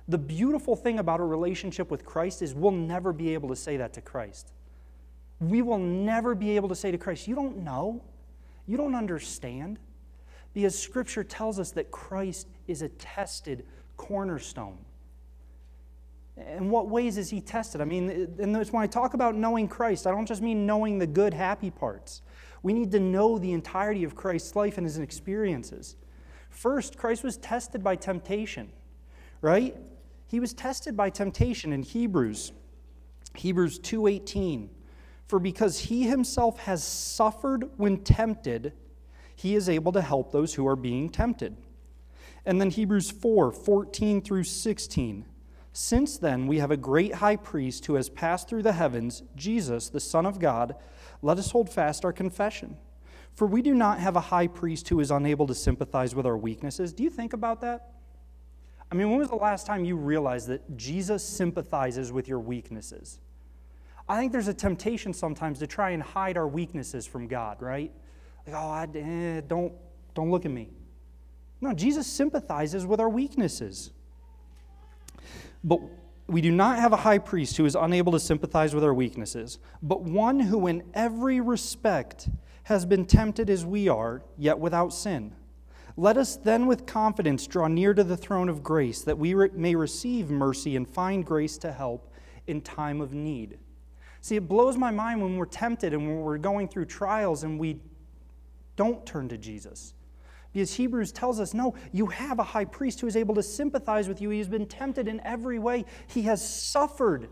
The 0.08 0.18
beautiful 0.18 0.76
thing 0.76 0.98
about 0.98 1.20
a 1.20 1.24
relationship 1.24 1.90
with 1.90 2.04
Christ 2.04 2.40
is 2.42 2.54
we'll 2.54 2.72
never 2.72 3.12
be 3.12 3.34
able 3.34 3.48
to 3.50 3.56
say 3.56 3.76
that 3.76 3.92
to 3.94 4.00
Christ. 4.00 4.52
We 5.40 5.62
will 5.62 5.78
never 5.78 6.34
be 6.34 6.56
able 6.56 6.68
to 6.70 6.74
say 6.74 6.90
to 6.90 6.98
Christ, 6.98 7.28
You 7.28 7.34
don't 7.34 7.58
know. 7.58 8.02
You 8.66 8.76
don't 8.76 8.94
understand. 8.94 9.78
Because 10.54 10.78
Scripture 10.78 11.24
tells 11.24 11.58
us 11.58 11.72
that 11.72 11.90
Christ 11.90 12.48
is 12.66 12.82
a 12.82 12.88
tested 12.88 13.66
cornerstone. 13.96 14.78
In 16.36 16.70
what 16.70 16.88
ways 16.88 17.18
is 17.18 17.30
he 17.30 17.40
tested? 17.40 17.80
I 17.80 17.84
mean, 17.84 18.08
and 18.38 18.54
when 18.54 18.82
I 18.82 18.86
talk 18.86 19.14
about 19.14 19.34
knowing 19.34 19.68
Christ, 19.68 20.06
I 20.06 20.10
don't 20.10 20.26
just 20.26 20.42
mean 20.42 20.66
knowing 20.66 20.98
the 20.98 21.06
good, 21.06 21.34
happy 21.34 21.70
parts. 21.70 22.22
We 22.62 22.72
need 22.72 22.90
to 22.92 23.00
know 23.00 23.38
the 23.38 23.52
entirety 23.52 24.04
of 24.04 24.16
Christ's 24.16 24.56
life 24.56 24.78
and 24.78 24.86
his 24.86 24.98
experiences. 24.98 25.96
First, 26.50 26.96
Christ 26.96 27.22
was 27.22 27.36
tested 27.36 27.84
by 27.84 27.96
temptation, 27.96 28.72
right? 29.40 29.76
He 30.26 30.40
was 30.40 30.54
tested 30.54 30.96
by 30.96 31.10
temptation 31.10 31.72
in 31.72 31.82
Hebrews. 31.82 32.52
Hebrews 33.34 33.78
2:18. 33.80 34.70
For 35.26 35.38
because 35.38 35.78
he 35.78 36.04
himself 36.04 36.58
has 36.60 36.82
suffered 36.82 37.70
when 37.76 37.98
tempted, 37.98 38.72
he 39.34 39.54
is 39.54 39.68
able 39.68 39.92
to 39.92 40.00
help 40.00 40.32
those 40.32 40.54
who 40.54 40.66
are 40.66 40.76
being 40.76 41.08
tempted. 41.08 41.56
And 42.46 42.60
then 42.60 42.70
Hebrews 42.70 43.10
4 43.10 43.52
14 43.52 44.20
through 44.20 44.44
16. 44.44 45.24
Since 45.72 46.18
then, 46.18 46.46
we 46.46 46.58
have 46.58 46.70
a 46.70 46.76
great 46.76 47.14
high 47.14 47.36
priest 47.36 47.86
who 47.86 47.94
has 47.94 48.08
passed 48.08 48.48
through 48.48 48.62
the 48.62 48.72
heavens, 48.72 49.24
Jesus, 49.34 49.88
the 49.88 49.98
Son 49.98 50.24
of 50.24 50.38
God. 50.38 50.76
Let 51.20 51.38
us 51.38 51.50
hold 51.50 51.68
fast 51.68 52.04
our 52.04 52.12
confession. 52.12 52.76
For 53.34 53.46
we 53.46 53.62
do 53.62 53.74
not 53.74 53.98
have 53.98 54.14
a 54.14 54.20
high 54.20 54.46
priest 54.46 54.88
who 54.88 55.00
is 55.00 55.10
unable 55.10 55.48
to 55.48 55.54
sympathize 55.54 56.14
with 56.14 56.26
our 56.26 56.36
weaknesses. 56.36 56.92
Do 56.92 57.02
you 57.02 57.10
think 57.10 57.32
about 57.32 57.60
that? 57.62 57.90
I 58.92 58.94
mean, 58.94 59.10
when 59.10 59.18
was 59.18 59.30
the 59.30 59.34
last 59.34 59.66
time 59.66 59.84
you 59.84 59.96
realized 59.96 60.46
that 60.46 60.76
Jesus 60.76 61.24
sympathizes 61.24 62.12
with 62.12 62.28
your 62.28 62.38
weaknesses? 62.38 63.18
I 64.08 64.18
think 64.18 64.30
there's 64.30 64.48
a 64.48 64.54
temptation 64.54 65.12
sometimes 65.12 65.58
to 65.58 65.66
try 65.66 65.90
and 65.90 66.02
hide 66.02 66.36
our 66.36 66.46
weaknesses 66.46 67.06
from 67.06 67.26
God, 67.26 67.60
right? 67.60 67.90
Like, 68.46 68.56
oh, 68.56 68.68
I, 68.68 68.88
eh, 68.94 69.40
don't, 69.46 69.72
don't 70.14 70.30
look 70.30 70.44
at 70.44 70.50
me. 70.50 70.68
No, 71.60 71.72
Jesus 71.72 72.06
sympathizes 72.06 72.86
with 72.86 73.00
our 73.00 73.08
weaknesses. 73.08 73.90
But 75.62 75.80
we 76.26 76.40
do 76.40 76.50
not 76.50 76.78
have 76.78 76.92
a 76.92 76.96
high 76.96 77.18
priest 77.18 77.56
who 77.56 77.66
is 77.66 77.74
unable 77.74 78.12
to 78.12 78.20
sympathize 78.20 78.74
with 78.74 78.84
our 78.84 78.94
weaknesses, 78.94 79.58
but 79.82 80.02
one 80.02 80.40
who, 80.40 80.66
in 80.66 80.82
every 80.94 81.40
respect, 81.40 82.28
has 82.64 82.86
been 82.86 83.04
tempted 83.04 83.50
as 83.50 83.64
we 83.64 83.88
are, 83.88 84.22
yet 84.38 84.58
without 84.58 84.92
sin. 84.92 85.34
Let 85.96 86.16
us 86.16 86.36
then 86.36 86.66
with 86.66 86.86
confidence 86.86 87.46
draw 87.46 87.68
near 87.68 87.94
to 87.94 88.02
the 88.02 88.16
throne 88.16 88.48
of 88.48 88.62
grace, 88.62 89.02
that 89.02 89.18
we 89.18 89.34
re- 89.34 89.50
may 89.52 89.74
receive 89.74 90.30
mercy 90.30 90.76
and 90.76 90.88
find 90.88 91.24
grace 91.24 91.58
to 91.58 91.72
help 91.72 92.12
in 92.46 92.60
time 92.60 93.00
of 93.00 93.12
need. 93.12 93.58
See, 94.20 94.36
it 94.36 94.48
blows 94.48 94.76
my 94.76 94.90
mind 94.90 95.22
when 95.22 95.36
we're 95.36 95.44
tempted 95.44 95.92
and 95.92 96.06
when 96.06 96.20
we're 96.20 96.38
going 96.38 96.68
through 96.68 96.86
trials 96.86 97.44
and 97.44 97.58
we 97.58 97.80
don't 98.76 99.04
turn 99.06 99.28
to 99.28 99.38
Jesus. 99.38 99.94
Because 100.52 100.74
Hebrews 100.74 101.10
tells 101.10 101.40
us 101.40 101.52
no, 101.52 101.74
you 101.92 102.06
have 102.06 102.38
a 102.38 102.44
high 102.44 102.64
priest 102.64 103.00
who 103.00 103.08
is 103.08 103.16
able 103.16 103.34
to 103.34 103.42
sympathize 103.42 104.08
with 104.08 104.20
you. 104.20 104.30
He 104.30 104.38
has 104.38 104.48
been 104.48 104.66
tempted 104.66 105.08
in 105.08 105.20
every 105.20 105.58
way, 105.58 105.84
he 106.06 106.22
has 106.22 106.46
suffered. 106.48 107.28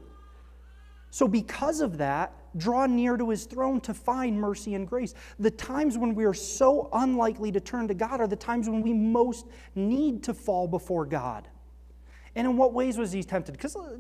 So, 1.11 1.29
because 1.29 1.81
of 1.81 1.99
that, 1.99 2.33
draw 2.57 2.87
near 2.87 3.17
to 3.19 3.29
his 3.29 3.45
throne 3.45 3.81
to 3.83 3.95
find 3.95 4.41
mercy 4.41 4.75
and 4.75 4.89
grace. 4.89 5.15
The 5.39 5.51
times 5.51 5.99
when 5.99 6.15
we 6.15 6.25
are 6.25 6.35
so 6.35 6.89
unlikely 6.93 7.53
to 7.53 7.61
turn 7.61 7.87
to 7.89 7.95
God 7.95 8.21
are 8.21 8.27
the 8.27 8.35
times 8.35 8.69
when 8.69 8.81
we 8.81 8.93
most 8.93 9.47
need 9.75 10.23
to 10.25 10.35
fall 10.35 10.67
before 10.67 11.05
God. 11.05 11.47
And 12.35 12.47
in 12.47 12.57
what 12.57 12.73
ways 12.73 12.97
was 12.97 13.13
he 13.13 13.23
tempted? 13.23 13.53
Because 13.53 13.77
uh, 13.77 13.99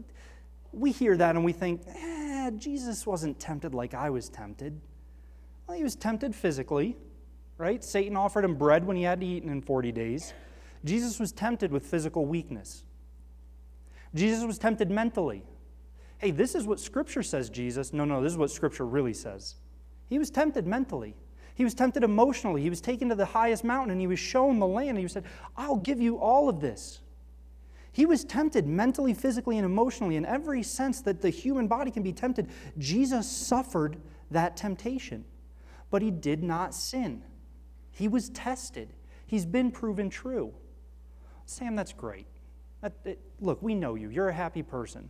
we 0.72 0.90
hear 0.90 1.16
that 1.18 1.36
and 1.36 1.44
we 1.44 1.52
think, 1.52 1.82
eh, 1.86 2.50
Jesus 2.56 3.06
wasn't 3.06 3.38
tempted 3.38 3.74
like 3.74 3.92
I 3.92 4.08
was 4.08 4.30
tempted. 4.30 4.80
Well, 5.66 5.76
he 5.76 5.84
was 5.84 5.94
tempted 5.94 6.34
physically 6.34 6.96
right? 7.62 7.84
Satan 7.84 8.16
offered 8.16 8.44
him 8.44 8.56
bread 8.56 8.84
when 8.84 8.96
he 8.96 9.04
hadn't 9.04 9.22
eaten 9.22 9.48
in 9.48 9.62
40 9.62 9.92
days. 9.92 10.34
Jesus 10.84 11.20
was 11.20 11.30
tempted 11.30 11.70
with 11.70 11.86
physical 11.86 12.26
weakness. 12.26 12.82
Jesus 14.16 14.44
was 14.44 14.58
tempted 14.58 14.90
mentally. 14.90 15.44
Hey, 16.18 16.32
this 16.32 16.56
is 16.56 16.66
what 16.66 16.80
Scripture 16.80 17.22
says, 17.22 17.48
Jesus. 17.48 17.92
No, 17.92 18.04
no, 18.04 18.20
this 18.20 18.32
is 18.32 18.36
what 18.36 18.50
Scripture 18.50 18.84
really 18.84 19.14
says. 19.14 19.54
He 20.08 20.18
was 20.18 20.28
tempted 20.28 20.66
mentally. 20.66 21.14
He 21.54 21.62
was 21.62 21.72
tempted 21.72 22.02
emotionally. 22.02 22.62
He 22.62 22.68
was 22.68 22.80
taken 22.80 23.08
to 23.10 23.14
the 23.14 23.26
highest 23.26 23.62
mountain 23.62 23.92
and 23.92 24.00
he 24.00 24.08
was 24.08 24.18
shown 24.18 24.58
the 24.58 24.66
land. 24.66 24.90
And 24.90 24.98
he 24.98 25.06
said, 25.06 25.24
I'll 25.56 25.76
give 25.76 26.00
you 26.00 26.18
all 26.18 26.48
of 26.48 26.60
this. 26.60 27.00
He 27.92 28.06
was 28.06 28.24
tempted 28.24 28.66
mentally, 28.66 29.14
physically, 29.14 29.56
and 29.56 29.64
emotionally 29.64 30.16
in 30.16 30.26
every 30.26 30.64
sense 30.64 31.00
that 31.02 31.22
the 31.22 31.30
human 31.30 31.68
body 31.68 31.92
can 31.92 32.02
be 32.02 32.12
tempted. 32.12 32.48
Jesus 32.76 33.30
suffered 33.30 33.98
that 34.32 34.56
temptation, 34.56 35.24
but 35.92 36.02
he 36.02 36.10
did 36.10 36.42
not 36.42 36.74
sin. 36.74 37.22
He 37.92 38.08
was 38.08 38.30
tested, 38.30 38.92
he's 39.26 39.46
been 39.46 39.70
proven 39.70 40.10
true. 40.10 40.52
Sam, 41.46 41.76
that's 41.76 41.92
great. 41.92 42.26
That, 42.80 42.94
it, 43.04 43.20
look, 43.40 43.62
we 43.62 43.74
know 43.74 43.94
you. 43.94 44.08
You're 44.08 44.28
a 44.28 44.34
happy 44.34 44.62
person. 44.62 45.08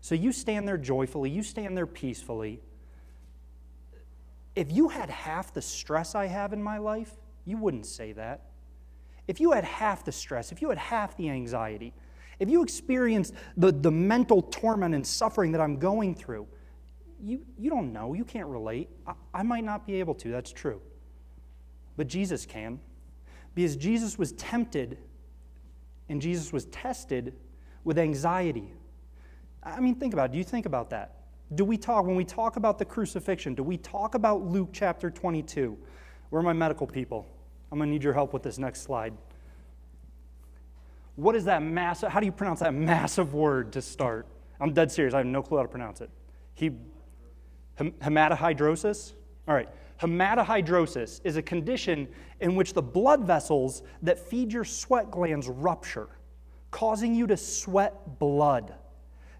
So 0.00 0.14
you 0.14 0.32
stand 0.32 0.66
there 0.66 0.78
joyfully, 0.78 1.30
you 1.30 1.42
stand 1.42 1.76
there 1.76 1.86
peacefully. 1.86 2.60
If 4.56 4.72
you 4.72 4.88
had 4.88 5.08
half 5.08 5.54
the 5.54 5.62
stress 5.62 6.14
I 6.14 6.26
have 6.26 6.52
in 6.52 6.62
my 6.62 6.78
life, 6.78 7.12
you 7.44 7.56
wouldn't 7.56 7.86
say 7.86 8.12
that. 8.12 8.42
If 9.28 9.40
you 9.40 9.52
had 9.52 9.64
half 9.64 10.04
the 10.04 10.12
stress, 10.12 10.50
if 10.52 10.60
you 10.60 10.68
had 10.68 10.78
half 10.78 11.16
the 11.16 11.30
anxiety, 11.30 11.94
if 12.38 12.50
you 12.50 12.62
experienced 12.62 13.34
the, 13.56 13.70
the 13.70 13.90
mental 13.90 14.42
torment 14.42 14.94
and 14.94 15.06
suffering 15.06 15.52
that 15.52 15.60
I'm 15.60 15.78
going 15.78 16.14
through, 16.14 16.48
you, 17.22 17.46
you 17.56 17.70
don't 17.70 17.92
know. 17.92 18.14
You 18.14 18.24
can't 18.24 18.48
relate. 18.48 18.90
I, 19.06 19.12
I 19.32 19.42
might 19.44 19.64
not 19.64 19.86
be 19.86 19.94
able 20.00 20.14
to. 20.16 20.30
That's 20.30 20.52
true. 20.52 20.82
But 21.96 22.06
Jesus 22.06 22.46
can. 22.46 22.80
Because 23.54 23.76
Jesus 23.76 24.18
was 24.18 24.32
tempted 24.32 24.98
and 26.08 26.20
Jesus 26.20 26.52
was 26.52 26.66
tested 26.66 27.34
with 27.84 27.98
anxiety. 27.98 28.72
I 29.62 29.80
mean, 29.80 29.94
think 29.94 30.12
about 30.12 30.30
it. 30.30 30.32
Do 30.32 30.38
you 30.38 30.44
think 30.44 30.66
about 30.66 30.90
that? 30.90 31.16
Do 31.54 31.64
we 31.64 31.76
talk, 31.76 32.06
when 32.06 32.16
we 32.16 32.24
talk 32.24 32.56
about 32.56 32.78
the 32.78 32.84
crucifixion, 32.84 33.54
do 33.54 33.62
we 33.62 33.76
talk 33.76 34.14
about 34.14 34.42
Luke 34.42 34.70
chapter 34.72 35.10
22? 35.10 35.76
Where 36.30 36.40
are 36.40 36.42
my 36.42 36.52
medical 36.52 36.86
people? 36.86 37.26
I'm 37.70 37.78
going 37.78 37.88
to 37.88 37.92
need 37.92 38.02
your 38.02 38.14
help 38.14 38.32
with 38.32 38.42
this 38.42 38.58
next 38.58 38.82
slide. 38.82 39.12
What 41.16 41.36
is 41.36 41.44
that 41.44 41.62
massive, 41.62 42.10
how 42.10 42.20
do 42.20 42.26
you 42.26 42.32
pronounce 42.32 42.60
that 42.60 42.72
massive 42.72 43.34
word 43.34 43.72
to 43.72 43.82
start? 43.82 44.26
I'm 44.60 44.72
dead 44.72 44.90
serious. 44.90 45.12
I 45.12 45.18
have 45.18 45.26
no 45.26 45.42
clue 45.42 45.58
how 45.58 45.62
to 45.62 45.68
pronounce 45.68 46.00
it. 46.00 46.08
He, 46.54 46.70
hematohidrosis? 47.78 49.12
All 49.46 49.54
right. 49.54 49.68
Hematohidrosis 50.02 51.20
is 51.22 51.36
a 51.36 51.42
condition 51.42 52.08
in 52.40 52.56
which 52.56 52.74
the 52.74 52.82
blood 52.82 53.24
vessels 53.24 53.84
that 54.02 54.18
feed 54.18 54.52
your 54.52 54.64
sweat 54.64 55.12
glands 55.12 55.48
rupture, 55.48 56.08
causing 56.72 57.14
you 57.14 57.28
to 57.28 57.36
sweat 57.36 58.18
blood. 58.18 58.74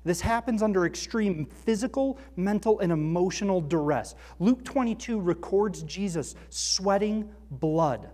This 0.04 0.20
happens 0.20 0.62
under 0.62 0.86
extreme 0.86 1.46
physical, 1.46 2.16
mental, 2.36 2.78
and 2.78 2.92
emotional 2.92 3.60
duress. 3.60 4.14
Luke 4.38 4.64
22 4.64 5.18
records 5.18 5.82
Jesus 5.82 6.36
sweating 6.48 7.28
blood. 7.50 8.10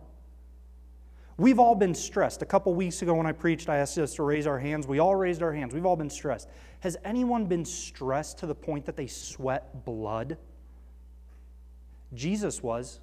We've 1.37 1.59
all 1.59 1.75
been 1.75 1.95
stressed. 1.95 2.41
A 2.41 2.47
couple 2.47 2.75
weeks 2.75 3.03
ago 3.03 3.15
when 3.15 3.27
I 3.27 3.33
preached, 3.33 3.69
I 3.69 3.77
asked 3.77 3.99
us 3.99 4.15
to 4.15 4.23
raise 4.23 4.47
our 4.47 4.59
hands. 4.59 4.87
We 4.87 5.01
all 5.01 5.15
raised 5.15 5.43
our 5.43 5.53
hands. 5.53 5.75
We've 5.75 5.87
all 5.87 5.97
been 5.97 6.11
stressed. 6.11 6.49
Has 6.81 6.97
anyone 7.05 7.45
been 7.45 7.67
stressed 7.67 8.39
to 8.39 8.47
the 8.47 8.55
point 8.55 8.87
that 8.87 8.97
they 8.97 9.07
sweat 9.07 9.85
blood? 9.85 10.39
Jesus 12.15 12.63
was. 12.63 13.01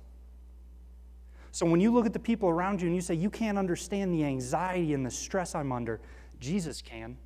So 1.51 1.65
when 1.65 1.79
you 1.79 1.93
look 1.93 2.05
at 2.05 2.13
the 2.13 2.19
people 2.19 2.50
around 2.50 2.81
you 2.81 2.88
and 2.88 2.95
you 2.95 3.01
say, 3.01 3.13
You 3.13 3.29
can't 3.29 3.57
understand 3.57 4.13
the 4.13 4.24
anxiety 4.25 4.93
and 4.93 5.05
the 5.05 5.12
stress 5.12 5.55
I'm 5.55 5.71
under, 5.71 6.01
Jesus 6.39 6.81
can. 6.81 7.17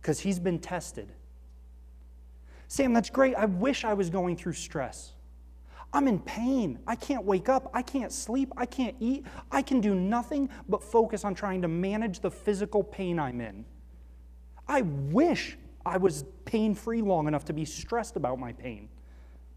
Because 0.00 0.20
he's 0.20 0.38
been 0.38 0.58
tested. 0.58 1.12
Sam, 2.68 2.92
that's 2.92 3.10
great. 3.10 3.34
I 3.34 3.46
wish 3.46 3.84
I 3.84 3.94
was 3.94 4.10
going 4.10 4.36
through 4.36 4.52
stress. 4.52 5.14
I'm 5.92 6.06
in 6.06 6.18
pain. 6.20 6.78
I 6.86 6.94
can't 6.94 7.24
wake 7.24 7.48
up. 7.48 7.70
I 7.72 7.80
can't 7.80 8.12
sleep. 8.12 8.52
I 8.56 8.66
can't 8.66 8.94
eat. 9.00 9.24
I 9.50 9.62
can 9.62 9.80
do 9.80 9.94
nothing 9.94 10.50
but 10.68 10.82
focus 10.84 11.24
on 11.24 11.34
trying 11.34 11.62
to 11.62 11.68
manage 11.68 12.20
the 12.20 12.30
physical 12.30 12.84
pain 12.84 13.18
I'm 13.18 13.40
in. 13.40 13.64
I 14.68 14.82
wish 14.82 15.56
I 15.86 15.96
was 15.96 16.24
pain 16.44 16.74
free 16.74 17.00
long 17.00 17.26
enough 17.26 17.46
to 17.46 17.54
be 17.54 17.64
stressed 17.64 18.16
about 18.16 18.38
my 18.38 18.52
pain. 18.52 18.90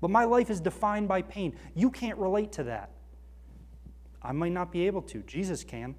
But 0.02 0.10
my 0.10 0.26
life 0.26 0.50
is 0.50 0.60
defined 0.60 1.08
by 1.08 1.22
pain. 1.22 1.56
You 1.76 1.92
can't 1.92 2.18
relate 2.18 2.52
to 2.54 2.64
that. 2.64 2.90
I 4.22 4.32
might 4.32 4.52
not 4.52 4.72
be 4.72 4.88
able 4.88 5.04
to. 5.04 5.20
Jesus 5.22 5.64
can. 5.64 5.96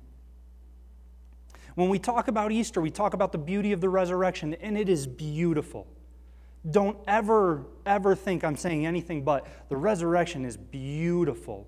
When 1.74 1.88
we 1.88 1.98
talk 1.98 2.28
about 2.28 2.52
Easter, 2.52 2.80
we 2.80 2.90
talk 2.90 3.14
about 3.14 3.32
the 3.32 3.38
beauty 3.38 3.72
of 3.72 3.80
the 3.80 3.88
resurrection, 3.88 4.54
and 4.54 4.76
it 4.76 4.88
is 4.88 5.06
beautiful. 5.06 5.86
Don't 6.70 6.98
ever, 7.08 7.64
ever 7.86 8.14
think 8.14 8.44
I'm 8.44 8.56
saying 8.56 8.86
anything 8.86 9.24
but 9.24 9.46
the 9.68 9.76
resurrection 9.76 10.44
is 10.44 10.56
beautiful. 10.56 11.66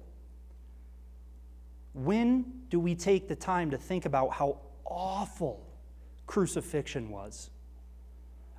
When 1.95 2.45
do 2.69 2.79
we 2.79 2.95
take 2.95 3.29
the 3.29 3.37
time 3.37 3.71
to 3.71 3.79
think 3.79 4.05
about 4.05 4.33
how 4.33 4.59
awful 4.85 5.67
crucifixion 6.26 7.11
was? 7.11 7.50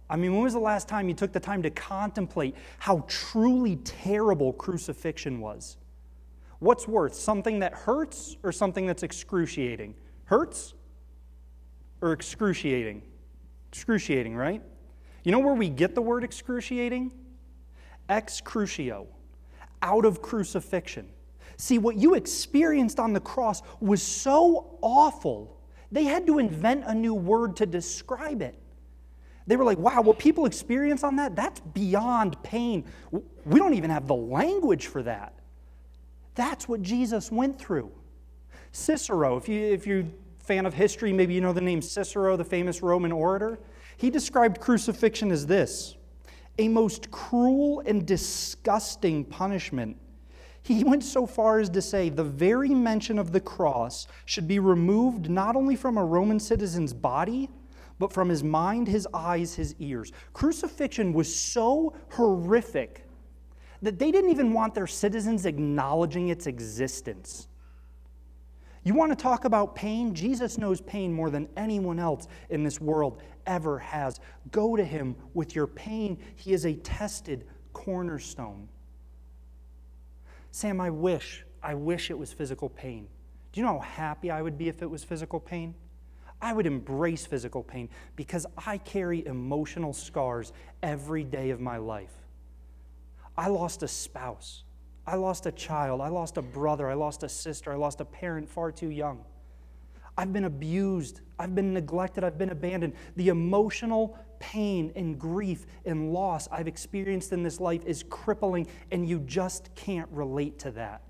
I 0.10 0.16
mean, 0.18 0.34
when 0.34 0.44
was 0.44 0.54
the 0.54 0.60
last 0.60 0.88
time 0.88 1.10
you 1.10 1.16
took 1.16 1.32
the 1.32 1.40
time 1.40 1.64
to 1.64 1.70
contemplate 1.70 2.56
how 2.78 3.06
truly 3.08 3.78
terrible 3.78 4.54
crucifixion 4.54 5.40
was? 5.40 5.78
What's 6.60 6.88
worse, 6.88 7.20
something 7.20 7.60
that 7.60 7.74
hurts 7.74 8.38
or 8.44 8.52
something 8.52 8.86
that's 8.86 9.04
excruciating? 9.04 9.96
Hurts 10.26 10.74
or 12.02 12.14
excruciating? 12.14 13.02
Excruciating, 13.72 14.36
right? 14.36 14.62
You 15.24 15.32
know 15.32 15.40
where 15.40 15.56
we 15.56 15.70
get 15.70 15.96
the 15.96 16.02
word 16.02 16.24
excruciating? 16.24 17.12
Ex 18.08 18.42
crucio, 18.42 19.08
out 19.82 20.06
of 20.06 20.22
crucifixion. 20.22 21.10
See, 21.58 21.78
what 21.78 21.96
you 21.96 22.14
experienced 22.14 23.00
on 23.00 23.14
the 23.14 23.20
cross 23.20 23.64
was 23.80 24.04
so 24.04 24.78
awful, 24.82 25.60
they 25.92 26.04
had 26.04 26.28
to 26.28 26.38
invent 26.38 26.84
a 26.86 26.94
new 26.94 27.14
word 27.16 27.56
to 27.58 27.66
describe 27.66 28.42
it. 28.42 28.56
They 29.48 29.56
were 29.56 29.64
like, 29.64 29.78
wow, 29.78 30.02
what 30.02 30.18
people 30.18 30.46
experience 30.46 31.04
on 31.04 31.16
that, 31.18 31.36
that's 31.36 31.60
beyond 31.60 32.42
pain. 32.44 32.84
We 33.12 33.60
don't 33.60 33.76
even 33.76 33.92
have 33.92 34.08
the 34.08 34.16
language 34.16 34.88
for 34.88 35.04
that. 35.04 35.34
That's 36.34 36.68
what 36.68 36.82
Jesus 36.82 37.32
went 37.32 37.60
through. 37.60 37.92
Cicero, 38.72 39.38
if, 39.38 39.48
you, 39.48 39.62
if 39.62 39.88
you're 39.88 40.02
a 40.02 40.44
fan 40.44 40.66
of 40.66 40.74
history, 40.74 41.14
maybe 41.14 41.34
you 41.34 41.42
know 41.42 41.54
the 41.54 41.62
name 41.62 41.82
Cicero, 41.82 42.36
the 42.36 42.44
famous 42.44 42.82
Roman 42.82 43.12
orator. 43.12 43.60
He 43.98 44.10
described 44.10 44.60
crucifixion 44.60 45.32
as 45.32 45.46
this 45.46 45.96
a 46.58 46.68
most 46.70 47.12
cruel 47.12 47.82
and 47.86 48.06
disgusting 48.06 49.26
punishment. 49.26 49.98
He 50.62 50.84
went 50.84 51.04
so 51.04 51.28
far 51.28 51.60
as 51.60 51.70
to 51.70 51.82
say 51.82 52.10
the 52.10 52.24
very 52.24 52.70
mention 52.70 53.20
of 53.20 53.32
the 53.32 53.40
cross 53.40 54.08
should 54.26 54.48
be 54.48 54.60
removed 54.60 55.30
not 55.30 55.56
only 55.56 55.76
from 55.76 55.98
a 55.98 56.04
Roman 56.04 56.40
citizen's 56.40 56.94
body, 56.94 57.50
but 58.00 58.12
from 58.12 58.30
his 58.30 58.44
mind, 58.44 58.88
his 58.88 59.08
eyes, 59.14 59.56
his 59.56 59.76
ears. 59.80 60.12
Crucifixion 60.34 61.14
was 61.14 61.34
so 61.34 61.96
horrific 62.12 63.06
that 63.82 64.00
they 64.00 64.12
didn't 64.12 64.32
even 64.32 64.54
want 64.54 64.74
their 64.74 64.88
citizens 64.88 65.46
acknowledging 65.46 66.30
its 66.30 66.48
existence. 66.48 67.48
You 68.84 68.94
want 68.94 69.12
to 69.12 69.16
talk 69.16 69.46
about 69.46 69.76
pain? 69.76 70.14
Jesus 70.14 70.58
knows 70.58 70.80
pain 70.82 71.12
more 71.12 71.30
than 71.30 71.50
anyone 71.58 72.00
else 72.00 72.28
in 72.50 72.64
this 72.64 72.80
world 72.80 73.22
ever 73.48 73.80
has. 73.80 74.20
Go 74.52 74.76
to 74.76 74.84
him 74.84 75.16
with 75.34 75.56
your 75.56 75.68
pain. 75.68 76.20
He 76.36 76.54
is 76.54 76.66
a 76.66 76.76
tested 76.76 77.48
cornerstone. 77.74 78.68
Sam, 80.52 80.80
I 80.80 80.90
wish, 80.90 81.46
I 81.64 81.74
wish 81.74 82.12
it 82.12 82.18
was 82.18 82.32
physical 82.32 82.70
pain. 82.70 83.08
Do 83.52 83.60
you 83.60 83.66
know 83.66 83.80
how 83.80 83.90
happy 83.90 84.30
I 84.30 84.42
would 84.42 84.58
be 84.58 84.68
if 84.68 84.82
it 84.82 84.90
was 84.90 85.04
physical 85.04 85.40
pain? 85.40 85.74
I 86.42 86.54
would 86.54 86.66
embrace 86.66 87.26
physical 87.26 87.64
pain 87.64 87.90
because 88.16 88.46
I 88.66 88.78
carry 88.78 89.26
emotional 89.26 89.94
scars 89.94 90.54
every 90.84 91.24
day 91.24 91.50
of 91.50 91.60
my 91.60 91.78
life. 91.78 92.14
I 93.38 93.48
lost 93.48 93.84
a 93.84 93.88
spouse. 93.88 94.64
I 95.08 95.16
lost 95.16 95.46
a 95.46 95.52
child. 95.52 96.02
I 96.02 96.10
lost 96.10 96.38
a 96.38 96.42
brother. 96.42 96.90
I 96.90 96.94
lost 96.94 97.24
a 97.24 97.30
sister. 97.30 97.72
I 97.72 97.76
lost 97.76 98.02
a 98.02 98.06
parent 98.06 98.50
far 98.50 98.72
too 98.72 98.90
young. 98.90 99.24
I've 100.18 100.32
been 100.32 100.46
abused. 100.46 101.22
I've 101.38 101.54
been 101.54 101.74
neglected. 101.74 102.24
I've 102.24 102.38
been 102.38 102.50
abandoned. 102.50 102.94
The 103.16 103.30
emotional 103.30 104.18
pain 104.40 104.92
and 104.96 105.20
grief 105.20 105.66
and 105.86 106.14
loss 106.14 106.48
I've 106.52 106.68
experienced 106.68 107.34
in 107.34 107.44
this 107.44 107.60
life 107.60 107.86
is 107.86 108.04
crippling, 108.10 108.68
and 108.92 109.08
you 109.08 109.20
just 109.20 109.74
can't 109.76 110.10
relate 110.12 110.60
to 110.60 110.72
that. 110.72 111.02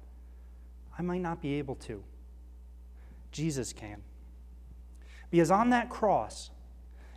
I 0.98 1.01
might 1.01 1.22
not 1.22 1.41
be 1.41 1.55
able 1.55 1.75
to. 1.75 2.03
Jesus 3.32 3.74
can. 3.74 4.01
Because 5.36 5.51
on 5.51 5.72
that 5.72 5.89
cross, 5.89 6.50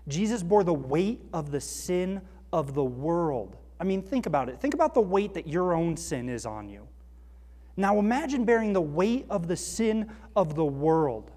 Jesus 0.09 0.43
bore 0.43 0.65
the 0.65 0.75
weight 0.75 1.23
of 1.33 1.53
the 1.53 1.61
sin 1.61 2.21
of 2.53 2.75
the 2.75 2.83
world. 2.83 3.57
I 3.79 3.85
mean, 3.85 4.03
think 4.03 4.27
about 4.27 4.49
it. 4.49 4.61
Think 4.61 4.75
about 4.75 4.93
the 4.93 5.01
weight 5.01 5.35
that 5.35 5.47
your 5.47 5.73
own 5.73 5.97
sin 5.97 6.29
is 6.29 6.45
on 6.45 6.69
you. 6.69 6.89
Now 7.77 8.01
imagine 8.01 8.45
bearing 8.45 8.73
the 8.73 8.81
weight 8.81 9.27
of 9.31 9.47
the 9.47 9.57
sin 9.57 10.11
of 10.35 10.57
the 10.57 10.65
world. 10.65 11.31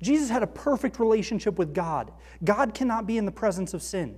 Jesus 0.00 0.30
had 0.30 0.42
a 0.42 0.46
perfect 0.46 0.98
relationship 0.98 1.58
with 1.58 1.74
God. 1.74 2.10
God 2.42 2.72
cannot 2.72 3.06
be 3.06 3.18
in 3.18 3.26
the 3.26 3.30
presence 3.30 3.74
of 3.74 3.82
sin. 3.82 4.16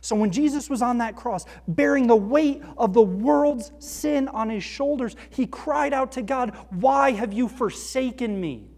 So 0.00 0.14
when 0.14 0.30
Jesus 0.30 0.70
was 0.70 0.80
on 0.80 0.98
that 0.98 1.16
cross, 1.16 1.44
bearing 1.66 2.06
the 2.06 2.14
weight 2.14 2.62
of 2.78 2.92
the 2.92 3.02
world's 3.02 3.72
sin 3.80 4.28
on 4.28 4.48
his 4.48 4.62
shoulders, 4.62 5.16
he 5.30 5.44
cried 5.44 5.92
out 5.92 6.12
to 6.12 6.22
God, 6.22 6.56
Why 6.70 7.10
have 7.10 7.32
you 7.32 7.48
forsaken 7.48 8.40
me? 8.40 8.68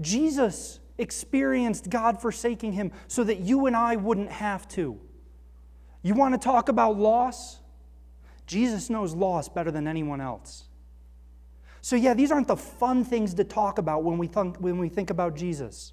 Jesus 0.00 0.80
experienced 0.98 1.90
God 1.90 2.20
forsaking 2.20 2.72
him 2.72 2.92
so 3.08 3.24
that 3.24 3.40
you 3.40 3.66
and 3.66 3.76
I 3.76 3.96
wouldn't 3.96 4.30
have 4.30 4.68
to. 4.68 4.98
You 6.02 6.14
want 6.14 6.34
to 6.34 6.38
talk 6.38 6.68
about 6.68 6.98
loss? 6.98 7.60
Jesus 8.46 8.90
knows 8.90 9.14
loss 9.14 9.48
better 9.48 9.70
than 9.70 9.86
anyone 9.86 10.20
else. 10.20 10.64
So, 11.80 11.96
yeah, 11.96 12.14
these 12.14 12.30
aren't 12.30 12.48
the 12.48 12.56
fun 12.56 13.04
things 13.04 13.34
to 13.34 13.44
talk 13.44 13.78
about 13.78 14.04
when 14.04 14.18
we, 14.18 14.26
think, 14.28 14.56
when 14.58 14.78
we 14.78 14.88
think 14.88 15.10
about 15.10 15.34
Jesus. 15.34 15.92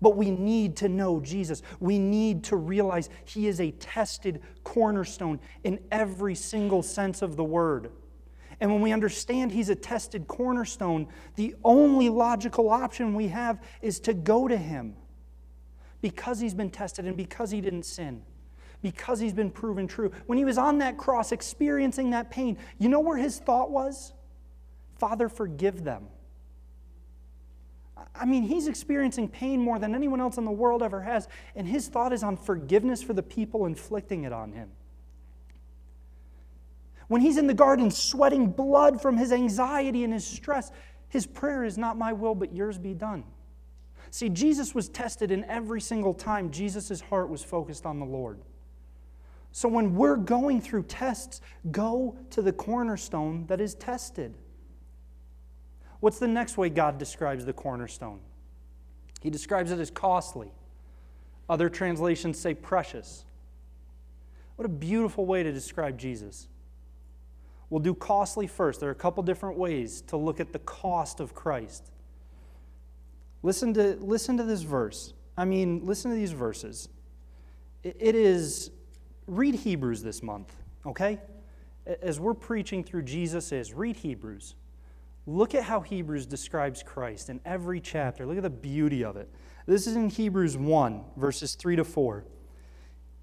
But 0.00 0.16
we 0.16 0.30
need 0.30 0.76
to 0.78 0.88
know 0.88 1.20
Jesus. 1.20 1.62
We 1.80 1.98
need 1.98 2.44
to 2.44 2.56
realize 2.56 3.08
He 3.24 3.46
is 3.46 3.60
a 3.60 3.70
tested 3.72 4.42
cornerstone 4.64 5.40
in 5.64 5.78
every 5.90 6.34
single 6.34 6.82
sense 6.82 7.22
of 7.22 7.36
the 7.36 7.44
word. 7.44 7.90
And 8.60 8.72
when 8.72 8.80
we 8.80 8.92
understand 8.92 9.52
He's 9.52 9.68
a 9.68 9.74
tested 9.74 10.26
cornerstone, 10.26 11.08
the 11.36 11.54
only 11.64 12.08
logical 12.08 12.70
option 12.70 13.14
we 13.14 13.28
have 13.28 13.62
is 13.82 14.00
to 14.00 14.14
go 14.14 14.48
to 14.48 14.56
Him 14.56 14.94
because 16.00 16.40
He's 16.40 16.54
been 16.54 16.70
tested 16.70 17.04
and 17.04 17.16
because 17.16 17.50
He 17.50 17.60
didn't 17.60 17.84
sin, 17.84 18.22
because 18.82 19.20
He's 19.20 19.34
been 19.34 19.50
proven 19.50 19.86
true. 19.86 20.10
When 20.26 20.38
He 20.38 20.44
was 20.44 20.58
on 20.58 20.78
that 20.78 20.96
cross 20.96 21.32
experiencing 21.32 22.10
that 22.10 22.30
pain, 22.30 22.58
you 22.78 22.88
know 22.88 23.00
where 23.00 23.18
His 23.18 23.38
thought 23.38 23.70
was? 23.70 24.12
Father, 24.98 25.28
forgive 25.28 25.84
them. 25.84 26.08
I 28.14 28.24
mean, 28.24 28.42
he's 28.42 28.66
experiencing 28.66 29.28
pain 29.28 29.60
more 29.60 29.78
than 29.78 29.94
anyone 29.94 30.20
else 30.20 30.38
in 30.38 30.44
the 30.44 30.50
world 30.50 30.82
ever 30.82 31.02
has, 31.02 31.28
and 31.54 31.66
his 31.66 31.88
thought 31.88 32.12
is 32.12 32.22
on 32.22 32.36
forgiveness 32.36 33.02
for 33.02 33.12
the 33.12 33.22
people 33.22 33.66
inflicting 33.66 34.24
it 34.24 34.32
on 34.32 34.52
him. 34.52 34.70
When 37.08 37.20
he's 37.20 37.38
in 37.38 37.46
the 37.46 37.54
garden 37.54 37.90
sweating 37.90 38.50
blood 38.50 39.00
from 39.00 39.16
his 39.16 39.32
anxiety 39.32 40.04
and 40.04 40.12
his 40.12 40.26
stress, 40.26 40.72
his 41.08 41.26
prayer 41.26 41.64
is 41.64 41.78
not 41.78 41.96
my 41.96 42.12
will, 42.12 42.34
but 42.34 42.54
yours 42.54 42.78
be 42.78 42.94
done. 42.94 43.24
See, 44.10 44.28
Jesus 44.28 44.74
was 44.74 44.88
tested, 44.88 45.30
in 45.30 45.44
every 45.44 45.80
single 45.80 46.14
time, 46.14 46.50
Jesus' 46.50 47.00
heart 47.00 47.28
was 47.28 47.42
focused 47.42 47.86
on 47.86 47.98
the 47.98 48.06
Lord. 48.06 48.40
So 49.52 49.68
when 49.68 49.94
we're 49.94 50.16
going 50.16 50.60
through 50.60 50.84
tests, 50.84 51.40
go 51.70 52.16
to 52.30 52.42
the 52.42 52.52
cornerstone 52.52 53.46
that 53.46 53.60
is 53.60 53.74
tested. 53.74 54.34
What's 56.00 56.18
the 56.18 56.28
next 56.28 56.58
way 56.58 56.68
God 56.68 56.98
describes 56.98 57.44
the 57.44 57.52
cornerstone? 57.52 58.20
He 59.22 59.30
describes 59.30 59.70
it 59.70 59.78
as 59.78 59.90
costly. 59.90 60.50
Other 61.48 61.68
translations 61.68 62.38
say 62.38 62.54
precious. 62.54 63.24
What 64.56 64.66
a 64.66 64.68
beautiful 64.68 65.24
way 65.26 65.42
to 65.42 65.52
describe 65.52 65.98
Jesus. 65.98 66.48
We'll 67.68 67.80
do 67.80 67.94
costly 67.94 68.46
first. 68.46 68.80
There 68.80 68.88
are 68.88 68.92
a 68.92 68.94
couple 68.94 69.22
different 69.22 69.58
ways 69.58 70.00
to 70.02 70.16
look 70.16 70.38
at 70.38 70.52
the 70.52 70.58
cost 70.60 71.20
of 71.20 71.34
Christ. 71.34 71.90
Listen 73.42 73.74
to, 73.74 73.96
listen 74.00 74.36
to 74.36 74.44
this 74.44 74.62
verse. 74.62 75.12
I 75.36 75.44
mean, 75.44 75.84
listen 75.84 76.10
to 76.10 76.16
these 76.16 76.32
verses. 76.32 76.88
It 77.82 78.14
is, 78.14 78.70
read 79.26 79.54
Hebrews 79.54 80.02
this 80.02 80.22
month, 80.22 80.54
okay? 80.84 81.18
As 82.02 82.18
we're 82.18 82.34
preaching 82.34 82.82
through 82.82 83.02
Jesus 83.02 83.52
is, 83.52 83.72
read 83.72 83.96
Hebrews. 83.96 84.54
Look 85.26 85.54
at 85.54 85.64
how 85.64 85.80
Hebrews 85.80 86.26
describes 86.26 86.82
Christ 86.82 87.30
in 87.30 87.40
every 87.44 87.80
chapter. 87.80 88.26
Look 88.26 88.36
at 88.36 88.42
the 88.44 88.50
beauty 88.50 89.04
of 89.04 89.16
it. 89.16 89.28
This 89.66 89.88
is 89.88 89.96
in 89.96 90.08
Hebrews 90.08 90.56
1, 90.56 91.04
verses 91.16 91.56
3 91.56 91.76
to 91.76 91.84
4. 91.84 92.24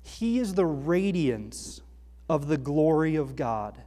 He 0.01 0.39
is 0.39 0.53
the 0.53 0.65
radiance 0.65 1.81
of 2.29 2.47
the 2.47 2.57
glory 2.57 3.15
of 3.15 3.37
God 3.37 3.81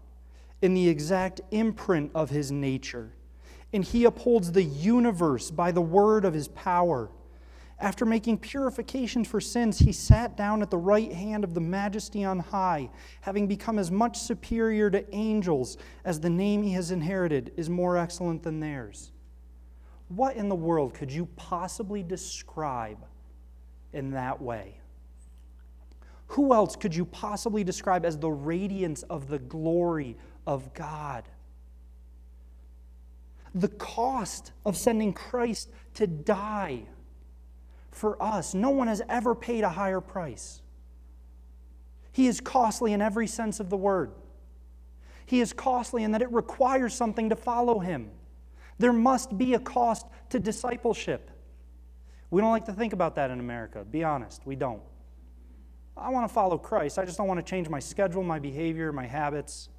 in 0.63 0.75
the 0.75 0.89
exact 0.89 1.41
imprint 1.51 2.11
of 2.15 2.31
his 2.31 2.51
nature, 2.51 3.13
and 3.73 3.85
he 3.85 4.05
upholds 4.05 4.53
the 4.53 4.63
universe 4.63 5.51
by 5.51 5.71
the 5.71 5.83
word 5.83 6.25
of 6.25 6.35
his 6.35 6.49
power. 6.49 7.11
After 7.79 8.07
making 8.07 8.39
purification 8.39 9.23
for 9.23 9.39
sins, 9.39 9.79
he 9.79 9.93
sat 9.93 10.35
down 10.35 10.63
at 10.63 10.71
the 10.71 10.79
right 10.79 11.13
hand 11.13 11.45
of 11.45 11.53
the 11.53 11.61
majesty 11.61 12.25
on 12.25 12.39
high, 12.39 12.89
having 13.21 13.47
become 13.47 13.79
as 13.79 13.91
much 13.91 14.19
superior 14.19 14.89
to 14.91 15.15
angels 15.15 15.77
as 16.05 16.19
the 16.19 16.31
name 16.31 16.63
he 16.63 16.73
has 16.73 16.91
inherited 16.91 17.53
is 17.59 17.69
more 17.69 17.99
excellent 17.99 18.43
than 18.43 18.61
theirs. 18.61 19.13
What 20.09 20.37
in 20.37 20.49
the 20.49 20.55
world 20.55 20.95
could 20.95 21.13
you 21.13 21.27
possibly 21.37 22.03
describe 22.03 23.05
in 23.93 24.11
that 24.13 24.41
way? 24.41 24.79
Who 26.29 26.55
else 26.55 26.77
could 26.77 26.95
you 26.95 27.05
possibly 27.05 27.63
describe 27.63 28.05
as 28.05 28.19
the 28.19 28.31
radiance 28.31 29.03
of 29.05 29.29
the 29.29 29.39
glory 29.39 30.17
of 30.47 30.75
God? 30.75 31.25
The 33.55 33.69
cost 33.69 34.53
of 34.65 34.77
sending 34.77 35.13
Christ 35.13 35.71
to 35.95 36.07
die 36.07 36.83
for 37.91 38.23
us. 38.23 38.55
No 38.55 38.71
one 38.71 38.89
has 38.89 39.03
ever 39.09 39.35
paid 39.35 39.65
a 39.65 39.71
higher 39.71 40.01
price. 40.01 40.61
He 42.13 42.27
is 42.27 42.41
costly 42.41 42.93
in 42.93 43.01
every 43.01 43.27
sense 43.27 43.61
of 43.61 43.71
the 43.71 43.77
word. 43.77 44.13
He 45.25 45.41
is 45.41 45.53
costly 45.53 46.05
in 46.05 46.13
that 46.13 46.23
it 46.23 46.31
requires 46.31 46.95
something 46.95 47.31
to 47.31 47.37
follow 47.37 47.79
him. 47.79 48.11
There 48.79 48.93
must 48.93 49.37
be 49.37 49.55
a 49.55 49.59
cost 49.59 50.07
to 50.31 50.39
discipleship. 50.39 51.31
We 52.31 52.41
don't 52.41 52.51
like 52.51 52.67
to 52.67 52.73
think 52.73 52.93
about 52.93 53.15
that 53.17 53.31
in 53.31 53.41
America. 53.41 53.85
Be 53.85 54.05
honest, 54.05 54.47
we 54.47 54.57
don't. 54.57 54.83
I 55.97 56.11
want 56.11 56.29
to 56.29 56.35
follow 56.35 56.59
Christ. 56.59 56.99
I 56.99 57.05
just 57.05 57.17
don't 57.17 57.29
want 57.29 57.45
to 57.45 57.51
change 57.51 57.69
my 57.69 57.79
schedule, 57.79 58.23
my 58.23 58.39
behavior, 58.39 58.93
my 58.93 59.07
habits, 59.07 59.71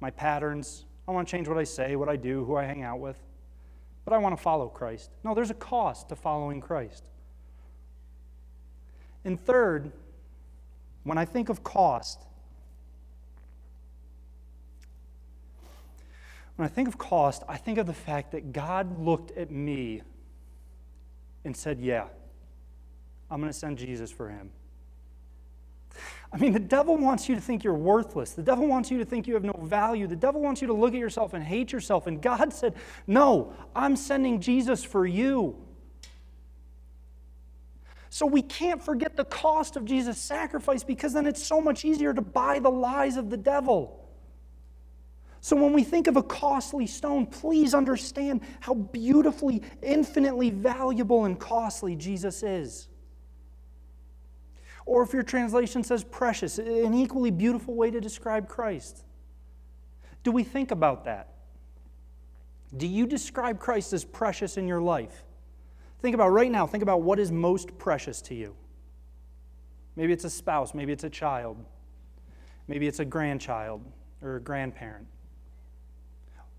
my 0.00 0.10
patterns. 0.10 0.84
I 1.06 1.12
want 1.12 1.26
to 1.26 1.30
change 1.30 1.48
what 1.48 1.58
I 1.58 1.64
say, 1.64 1.96
what 1.96 2.08
I 2.08 2.16
do, 2.16 2.44
who 2.44 2.56
I 2.56 2.64
hang 2.64 2.82
out 2.82 3.00
with. 3.00 3.18
But 4.04 4.14
I 4.14 4.18
want 4.18 4.36
to 4.36 4.42
follow 4.42 4.68
Christ. 4.68 5.10
No, 5.24 5.34
there's 5.34 5.50
a 5.50 5.54
cost 5.54 6.08
to 6.08 6.16
following 6.16 6.60
Christ. 6.60 7.04
And 9.24 9.38
third, 9.44 9.92
when 11.04 11.18
I 11.18 11.24
think 11.24 11.48
of 11.48 11.62
cost, 11.62 12.24
when 16.56 16.66
I 16.66 16.68
think 16.68 16.88
of 16.88 16.98
cost, 16.98 17.42
I 17.48 17.56
think 17.56 17.78
of 17.78 17.86
the 17.86 17.94
fact 17.94 18.32
that 18.32 18.52
God 18.52 18.98
looked 18.98 19.36
at 19.36 19.50
me 19.50 20.02
and 21.44 21.56
said, 21.56 21.78
Yeah, 21.80 22.06
I'm 23.30 23.40
going 23.40 23.52
to 23.52 23.58
send 23.58 23.78
Jesus 23.78 24.10
for 24.10 24.28
him. 24.28 24.50
I 26.30 26.36
mean, 26.36 26.52
the 26.52 26.58
devil 26.58 26.96
wants 26.96 27.28
you 27.28 27.34
to 27.34 27.40
think 27.40 27.64
you're 27.64 27.74
worthless. 27.74 28.32
The 28.32 28.42
devil 28.42 28.66
wants 28.66 28.90
you 28.90 28.98
to 28.98 29.04
think 29.04 29.26
you 29.26 29.34
have 29.34 29.44
no 29.44 29.58
value. 29.62 30.06
The 30.06 30.16
devil 30.16 30.42
wants 30.42 30.60
you 30.60 30.66
to 30.66 30.74
look 30.74 30.92
at 30.92 31.00
yourself 31.00 31.32
and 31.32 31.42
hate 31.42 31.72
yourself. 31.72 32.06
And 32.06 32.20
God 32.20 32.52
said, 32.52 32.74
No, 33.06 33.54
I'm 33.74 33.96
sending 33.96 34.40
Jesus 34.40 34.84
for 34.84 35.06
you. 35.06 35.56
So 38.10 38.26
we 38.26 38.42
can't 38.42 38.82
forget 38.82 39.16
the 39.16 39.24
cost 39.24 39.76
of 39.76 39.84
Jesus' 39.84 40.18
sacrifice 40.18 40.82
because 40.82 41.12
then 41.12 41.26
it's 41.26 41.42
so 41.42 41.60
much 41.60 41.84
easier 41.84 42.12
to 42.12 42.22
buy 42.22 42.58
the 42.58 42.70
lies 42.70 43.16
of 43.16 43.30
the 43.30 43.36
devil. 43.36 44.08
So 45.40 45.56
when 45.56 45.72
we 45.72 45.84
think 45.84 46.08
of 46.08 46.16
a 46.16 46.22
costly 46.22 46.86
stone, 46.86 47.26
please 47.26 47.74
understand 47.74 48.40
how 48.60 48.74
beautifully, 48.74 49.62
infinitely 49.82 50.50
valuable 50.50 51.26
and 51.26 51.38
costly 51.38 51.96
Jesus 51.96 52.42
is. 52.42 52.88
Or 54.88 55.02
if 55.02 55.12
your 55.12 55.22
translation 55.22 55.84
says 55.84 56.02
precious, 56.02 56.56
an 56.56 56.94
equally 56.94 57.30
beautiful 57.30 57.74
way 57.74 57.90
to 57.90 58.00
describe 58.00 58.48
Christ. 58.48 59.04
Do 60.22 60.32
we 60.32 60.42
think 60.42 60.70
about 60.70 61.04
that? 61.04 61.34
Do 62.74 62.86
you 62.86 63.06
describe 63.06 63.58
Christ 63.58 63.92
as 63.92 64.02
precious 64.02 64.56
in 64.56 64.66
your 64.66 64.80
life? 64.80 65.24
Think 66.00 66.14
about 66.14 66.30
right 66.30 66.50
now, 66.50 66.66
think 66.66 66.82
about 66.82 67.02
what 67.02 67.18
is 67.18 67.30
most 67.30 67.76
precious 67.76 68.22
to 68.22 68.34
you. 68.34 68.56
Maybe 69.94 70.14
it's 70.14 70.24
a 70.24 70.30
spouse, 70.30 70.72
maybe 70.72 70.94
it's 70.94 71.04
a 71.04 71.10
child, 71.10 71.62
maybe 72.66 72.86
it's 72.86 73.00
a 73.00 73.04
grandchild 73.04 73.84
or 74.22 74.36
a 74.36 74.40
grandparent. 74.40 75.06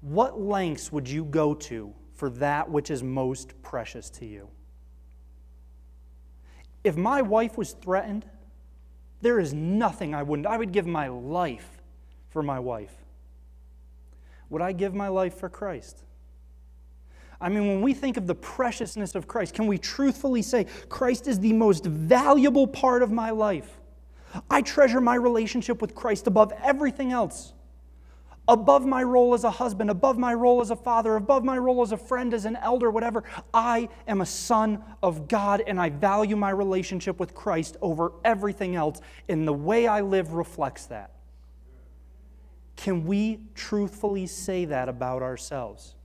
What 0.01 0.39
lengths 0.39 0.91
would 0.91 1.09
you 1.09 1.25
go 1.25 1.55
to 1.55 1.95
for 2.13 2.29
that 2.29 2.69
which 2.69 2.91
is 2.91 3.01
most 3.01 3.59
precious 3.63 4.11
to 4.11 4.27
you? 4.27 4.49
If 6.89 6.97
my 6.97 7.21
wife 7.21 7.55
was 7.55 7.73
threatened, 7.73 8.25
there 9.21 9.39
is 9.39 9.53
nothing 9.53 10.15
I 10.15 10.23
wouldn't. 10.23 10.47
I 10.47 10.57
would 10.57 10.71
give 10.71 10.87
my 10.87 11.07
life 11.07 11.83
for 12.31 12.41
my 12.41 12.59
wife. 12.59 12.95
Would 14.49 14.63
I 14.63 14.71
give 14.71 14.95
my 14.95 15.07
life 15.07 15.35
for 15.35 15.49
Christ? 15.49 15.99
I 17.39 17.47
mean, 17.49 17.67
when 17.67 17.83
we 17.83 17.93
think 17.93 18.17
of 18.17 18.25
the 18.25 18.33
preciousness 18.33 19.13
of 19.13 19.27
Christ, 19.27 19.53
can 19.53 19.67
we 19.67 19.77
truthfully 19.77 20.41
say, 20.41 20.65
Christ 20.89 21.27
is 21.27 21.39
the 21.39 21.53
most 21.53 21.85
valuable 21.85 22.65
part 22.65 23.03
of 23.03 23.11
my 23.11 23.29
life? 23.29 23.79
I 24.49 24.63
treasure 24.63 24.99
my 24.99 25.13
relationship 25.13 25.83
with 25.83 25.93
Christ 25.93 26.25
above 26.25 26.51
everything 26.63 27.11
else. 27.11 27.53
Above 28.49 28.83
my 28.83 29.03
role 29.03 29.35
as 29.35 29.43
a 29.43 29.51
husband, 29.51 29.91
above 29.91 30.17
my 30.17 30.33
role 30.33 30.59
as 30.59 30.71
a 30.71 30.75
father, 30.75 31.15
above 31.15 31.43
my 31.43 31.57
role 31.57 31.83
as 31.83 31.91
a 31.91 31.97
friend, 31.97 32.33
as 32.33 32.45
an 32.45 32.55
elder, 32.57 32.89
whatever. 32.89 33.23
I 33.53 33.87
am 34.07 34.21
a 34.21 34.25
son 34.25 34.83
of 35.03 35.27
God 35.27 35.61
and 35.65 35.79
I 35.79 35.91
value 35.91 36.35
my 36.35 36.49
relationship 36.49 37.19
with 37.19 37.35
Christ 37.35 37.77
over 37.79 38.11
everything 38.25 38.75
else, 38.75 39.01
and 39.29 39.47
the 39.47 39.53
way 39.53 39.87
I 39.87 40.01
live 40.01 40.33
reflects 40.33 40.87
that. 40.87 41.11
Can 42.75 43.05
we 43.05 43.39
truthfully 43.53 44.25
say 44.25 44.65
that 44.65 44.89
about 44.89 45.21
ourselves? 45.21 45.95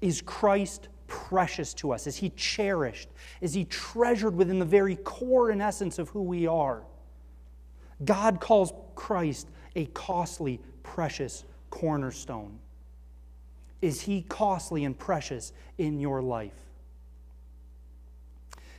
Is 0.00 0.20
Christ 0.20 0.88
precious 1.06 1.74
to 1.74 1.92
us? 1.92 2.08
Is 2.08 2.16
he 2.16 2.30
cherished? 2.30 3.08
Is 3.40 3.54
he 3.54 3.64
treasured 3.64 4.34
within 4.34 4.58
the 4.58 4.64
very 4.64 4.96
core 4.96 5.50
and 5.50 5.62
essence 5.62 5.98
of 6.00 6.08
who 6.08 6.22
we 6.22 6.46
are? 6.46 6.82
God 8.04 8.40
calls 8.40 8.72
Christ 8.96 9.48
a 9.76 9.86
costly, 9.86 10.60
precious 10.82 11.44
cornerstone. 11.70 12.58
Is 13.80 14.02
he 14.02 14.22
costly 14.22 14.84
and 14.84 14.98
precious 14.98 15.52
in 15.78 16.00
your 16.00 16.20
life? 16.20 16.58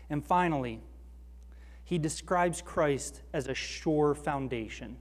And 0.10 0.26
finally, 0.26 0.82
he 1.84 1.98
describes 1.98 2.62
Christ 2.62 3.22
as 3.34 3.48
a 3.48 3.54
sure 3.54 4.14
foundation. 4.14 4.98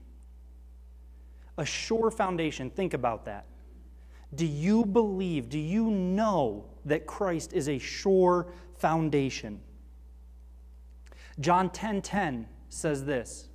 A 1.57 1.65
sure 1.65 2.09
foundation, 2.09 2.69
think 2.69 2.93
about 2.93 3.25
that. 3.25 3.45
Do 4.33 4.45
you 4.45 4.85
believe, 4.85 5.49
do 5.49 5.59
you 5.59 5.89
know 5.89 6.65
that 6.85 7.05
Christ 7.05 7.53
is 7.53 7.67
a 7.67 7.79
sure 7.79 8.47
foundation? 8.77 9.59
John 11.39 11.69
10:10 11.69 11.71
10, 11.71 12.01
10 12.01 12.47
says 12.69 13.05
this. 13.05 13.48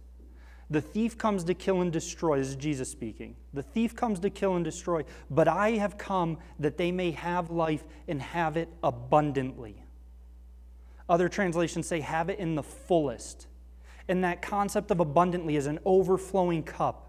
The 0.70 0.80
thief 0.80 1.18
comes 1.18 1.44
to 1.44 1.54
kill 1.54 1.80
and 1.82 1.92
destroy. 1.92 2.38
This 2.38 2.48
is 2.48 2.56
Jesus 2.56 2.90
speaking. 2.90 3.36
The 3.52 3.62
thief 3.62 3.94
comes 3.94 4.20
to 4.20 4.30
kill 4.30 4.56
and 4.56 4.64
destroy, 4.64 5.04
but 5.30 5.46
I 5.46 5.72
have 5.72 5.98
come 5.98 6.38
that 6.58 6.78
they 6.78 6.90
may 6.90 7.10
have 7.12 7.50
life 7.50 7.84
and 8.08 8.20
have 8.20 8.56
it 8.56 8.68
abundantly. 8.82 9.82
Other 11.08 11.28
translations 11.28 11.86
say, 11.86 12.00
have 12.00 12.30
it 12.30 12.38
in 12.38 12.54
the 12.54 12.62
fullest. 12.62 13.46
And 14.08 14.24
that 14.24 14.42
concept 14.42 14.90
of 14.90 15.00
abundantly 15.00 15.56
is 15.56 15.66
an 15.66 15.78
overflowing 15.84 16.62
cup. 16.62 17.00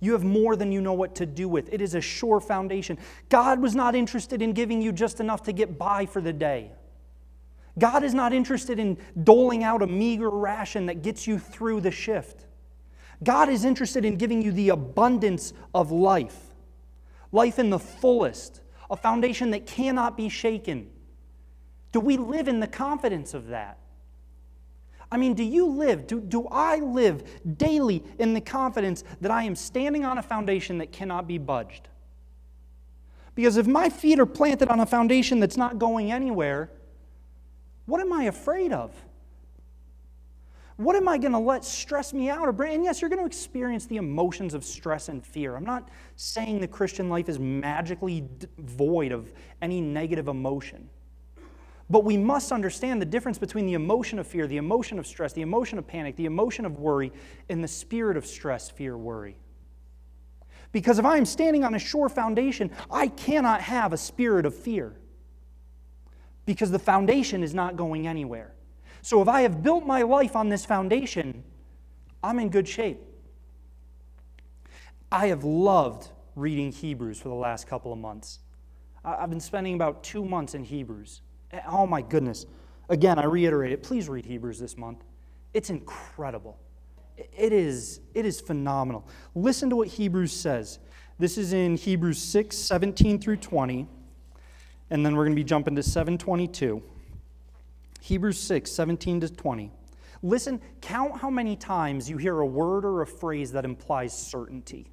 You 0.00 0.12
have 0.12 0.24
more 0.24 0.54
than 0.54 0.70
you 0.70 0.80
know 0.80 0.92
what 0.92 1.14
to 1.16 1.26
do 1.26 1.48
with. 1.48 1.72
It 1.72 1.80
is 1.80 1.94
a 1.94 2.00
sure 2.00 2.40
foundation. 2.40 2.98
God 3.30 3.60
was 3.60 3.74
not 3.74 3.94
interested 3.94 4.42
in 4.42 4.52
giving 4.52 4.80
you 4.80 4.92
just 4.92 5.18
enough 5.18 5.42
to 5.44 5.52
get 5.52 5.78
by 5.78 6.06
for 6.06 6.20
the 6.20 6.32
day. 6.32 6.72
God 7.78 8.04
is 8.04 8.14
not 8.14 8.32
interested 8.32 8.78
in 8.78 8.98
doling 9.22 9.64
out 9.64 9.82
a 9.82 9.86
meager 9.86 10.30
ration 10.30 10.86
that 10.86 11.02
gets 11.02 11.26
you 11.26 11.38
through 11.38 11.80
the 11.80 11.90
shift. 11.90 12.46
God 13.22 13.48
is 13.48 13.64
interested 13.64 14.04
in 14.04 14.16
giving 14.16 14.42
you 14.42 14.52
the 14.52 14.68
abundance 14.70 15.52
of 15.74 15.90
life, 15.90 16.36
life 17.32 17.58
in 17.58 17.70
the 17.70 17.78
fullest, 17.78 18.60
a 18.90 18.96
foundation 18.96 19.50
that 19.50 19.66
cannot 19.66 20.16
be 20.16 20.28
shaken. 20.28 20.88
Do 21.92 22.00
we 22.00 22.16
live 22.16 22.48
in 22.48 22.60
the 22.60 22.66
confidence 22.66 23.34
of 23.34 23.48
that? 23.48 23.78
I 25.10 25.16
mean, 25.16 25.34
do 25.34 25.42
you 25.42 25.66
live, 25.66 26.06
do, 26.06 26.20
do 26.20 26.46
I 26.50 26.76
live 26.76 27.24
daily 27.56 28.04
in 28.18 28.34
the 28.34 28.40
confidence 28.40 29.04
that 29.20 29.30
I 29.30 29.44
am 29.44 29.56
standing 29.56 30.04
on 30.04 30.18
a 30.18 30.22
foundation 30.22 30.78
that 30.78 30.92
cannot 30.92 31.26
be 31.26 31.38
budged? 31.38 31.88
Because 33.34 33.56
if 33.56 33.66
my 33.66 33.88
feet 33.88 34.18
are 34.20 34.26
planted 34.26 34.68
on 34.68 34.80
a 34.80 34.86
foundation 34.86 35.40
that's 35.40 35.56
not 35.56 35.78
going 35.78 36.12
anywhere, 36.12 36.70
what 37.86 38.00
am 38.00 38.12
I 38.12 38.24
afraid 38.24 38.72
of? 38.72 38.92
What 40.78 40.94
am 40.94 41.08
I 41.08 41.18
going 41.18 41.32
to 41.32 41.40
let 41.40 41.64
stress 41.64 42.12
me 42.12 42.30
out 42.30 42.46
or 42.46 42.52
bring? 42.52 42.72
And 42.76 42.84
yes, 42.84 43.02
you're 43.02 43.08
going 43.08 43.20
to 43.20 43.26
experience 43.26 43.86
the 43.86 43.96
emotions 43.96 44.54
of 44.54 44.64
stress 44.64 45.08
and 45.08 45.26
fear. 45.26 45.56
I'm 45.56 45.64
not 45.64 45.88
saying 46.14 46.60
the 46.60 46.68
Christian 46.68 47.08
life 47.08 47.28
is 47.28 47.36
magically 47.40 48.28
void 48.58 49.10
of 49.10 49.32
any 49.60 49.80
negative 49.80 50.28
emotion. 50.28 50.88
But 51.90 52.04
we 52.04 52.16
must 52.16 52.52
understand 52.52 53.02
the 53.02 53.06
difference 53.06 53.38
between 53.38 53.66
the 53.66 53.74
emotion 53.74 54.20
of 54.20 54.28
fear, 54.28 54.46
the 54.46 54.58
emotion 54.58 55.00
of 55.00 55.06
stress, 55.08 55.32
the 55.32 55.42
emotion 55.42 55.78
of 55.78 55.86
panic, 55.88 56.14
the 56.14 56.26
emotion 56.26 56.64
of 56.64 56.78
worry, 56.78 57.12
and 57.48 57.62
the 57.62 57.68
spirit 57.68 58.16
of 58.16 58.24
stress, 58.24 58.70
fear, 58.70 58.96
worry. 58.96 59.36
Because 60.70 61.00
if 61.00 61.04
I 61.04 61.16
am 61.16 61.24
standing 61.24 61.64
on 61.64 61.74
a 61.74 61.78
sure 61.80 62.08
foundation, 62.08 62.70
I 62.88 63.08
cannot 63.08 63.62
have 63.62 63.92
a 63.92 63.96
spirit 63.96 64.46
of 64.46 64.54
fear. 64.54 64.94
Because 66.46 66.70
the 66.70 66.78
foundation 66.78 67.42
is 67.42 67.52
not 67.52 67.74
going 67.74 68.06
anywhere. 68.06 68.54
So 69.08 69.22
if 69.22 69.28
I 69.28 69.40
have 69.40 69.62
built 69.62 69.86
my 69.86 70.02
life 70.02 70.36
on 70.36 70.50
this 70.50 70.66
foundation, 70.66 71.42
I'm 72.22 72.38
in 72.38 72.50
good 72.50 72.68
shape. 72.68 72.98
I 75.10 75.28
have 75.28 75.44
loved 75.44 76.10
reading 76.36 76.70
Hebrews 76.70 77.18
for 77.18 77.30
the 77.30 77.34
last 77.34 77.66
couple 77.66 77.90
of 77.90 77.98
months. 77.98 78.40
I've 79.02 79.30
been 79.30 79.40
spending 79.40 79.72
about 79.72 80.04
two 80.04 80.26
months 80.26 80.54
in 80.54 80.62
Hebrews. 80.62 81.22
Eh, 81.52 81.60
oh 81.66 81.86
my 81.86 82.02
goodness. 82.02 82.44
Again, 82.90 83.18
I 83.18 83.24
reiterate 83.24 83.72
it. 83.72 83.82
Please 83.82 84.10
read 84.10 84.26
Hebrews 84.26 84.58
this 84.58 84.76
month. 84.76 85.02
It's 85.54 85.70
incredible. 85.70 86.58
It 87.16 87.54
is, 87.54 88.00
it 88.12 88.26
is 88.26 88.42
phenomenal. 88.42 89.08
Listen 89.34 89.70
to 89.70 89.76
what 89.76 89.88
Hebrews 89.88 90.34
says. 90.34 90.80
This 91.18 91.38
is 91.38 91.54
in 91.54 91.78
Hebrews 91.78 92.18
6, 92.18 92.54
17 92.54 93.22
through 93.22 93.38
20. 93.38 93.88
And 94.90 95.06
then 95.06 95.16
we're 95.16 95.24
going 95.24 95.34
to 95.34 95.40
be 95.40 95.44
jumping 95.44 95.76
to 95.76 95.82
722. 95.82 96.82
Hebrews 98.08 98.40
6, 98.40 98.70
17 98.70 99.20
to 99.20 99.28
20. 99.28 99.70
Listen, 100.22 100.62
count 100.80 101.18
how 101.18 101.28
many 101.28 101.56
times 101.56 102.08
you 102.08 102.16
hear 102.16 102.40
a 102.40 102.46
word 102.46 102.86
or 102.86 103.02
a 103.02 103.06
phrase 103.06 103.52
that 103.52 103.66
implies 103.66 104.16
certainty. 104.16 104.90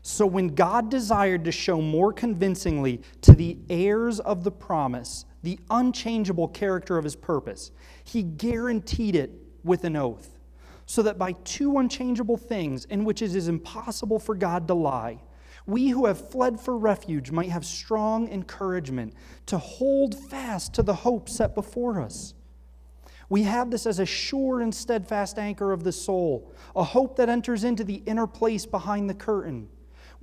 So, 0.00 0.26
when 0.26 0.54
God 0.54 0.90
desired 0.90 1.44
to 1.44 1.52
show 1.52 1.82
more 1.82 2.10
convincingly 2.10 3.02
to 3.20 3.32
the 3.32 3.58
heirs 3.68 4.18
of 4.18 4.44
the 4.44 4.50
promise 4.50 5.26
the 5.42 5.58
unchangeable 5.68 6.48
character 6.48 6.96
of 6.96 7.04
his 7.04 7.16
purpose, 7.16 7.70
he 8.02 8.22
guaranteed 8.22 9.14
it 9.14 9.30
with 9.62 9.84
an 9.84 9.94
oath, 9.94 10.38
so 10.86 11.02
that 11.02 11.18
by 11.18 11.32
two 11.44 11.76
unchangeable 11.76 12.38
things 12.38 12.86
in 12.86 13.04
which 13.04 13.20
it 13.20 13.34
is 13.34 13.46
impossible 13.46 14.18
for 14.18 14.34
God 14.34 14.66
to 14.68 14.74
lie, 14.74 15.20
we 15.66 15.88
who 15.88 16.06
have 16.06 16.30
fled 16.30 16.60
for 16.60 16.76
refuge 16.76 17.30
might 17.30 17.50
have 17.50 17.64
strong 17.64 18.28
encouragement 18.28 19.14
to 19.46 19.58
hold 19.58 20.14
fast 20.14 20.74
to 20.74 20.82
the 20.82 20.94
hope 20.94 21.28
set 21.28 21.54
before 21.54 22.00
us. 22.00 22.34
We 23.30 23.44
have 23.44 23.70
this 23.70 23.86
as 23.86 23.98
a 23.98 24.06
sure 24.06 24.60
and 24.60 24.74
steadfast 24.74 25.38
anchor 25.38 25.72
of 25.72 25.84
the 25.84 25.92
soul, 25.92 26.52
a 26.76 26.84
hope 26.84 27.16
that 27.16 27.28
enters 27.28 27.64
into 27.64 27.82
the 27.82 28.02
inner 28.06 28.26
place 28.26 28.66
behind 28.66 29.08
the 29.08 29.14
curtain 29.14 29.68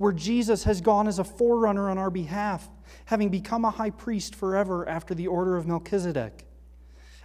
where 0.02 0.12
Jesus 0.12 0.64
has 0.64 0.80
gone 0.80 1.06
as 1.06 1.20
a 1.20 1.24
forerunner 1.24 1.88
on 1.88 1.96
our 1.96 2.10
behalf, 2.10 2.68
having 3.04 3.28
become 3.28 3.64
a 3.64 3.70
high 3.70 3.90
priest 3.90 4.34
forever 4.34 4.88
after 4.88 5.14
the 5.14 5.28
order 5.28 5.56
of 5.56 5.68
Melchizedek. 5.68 6.44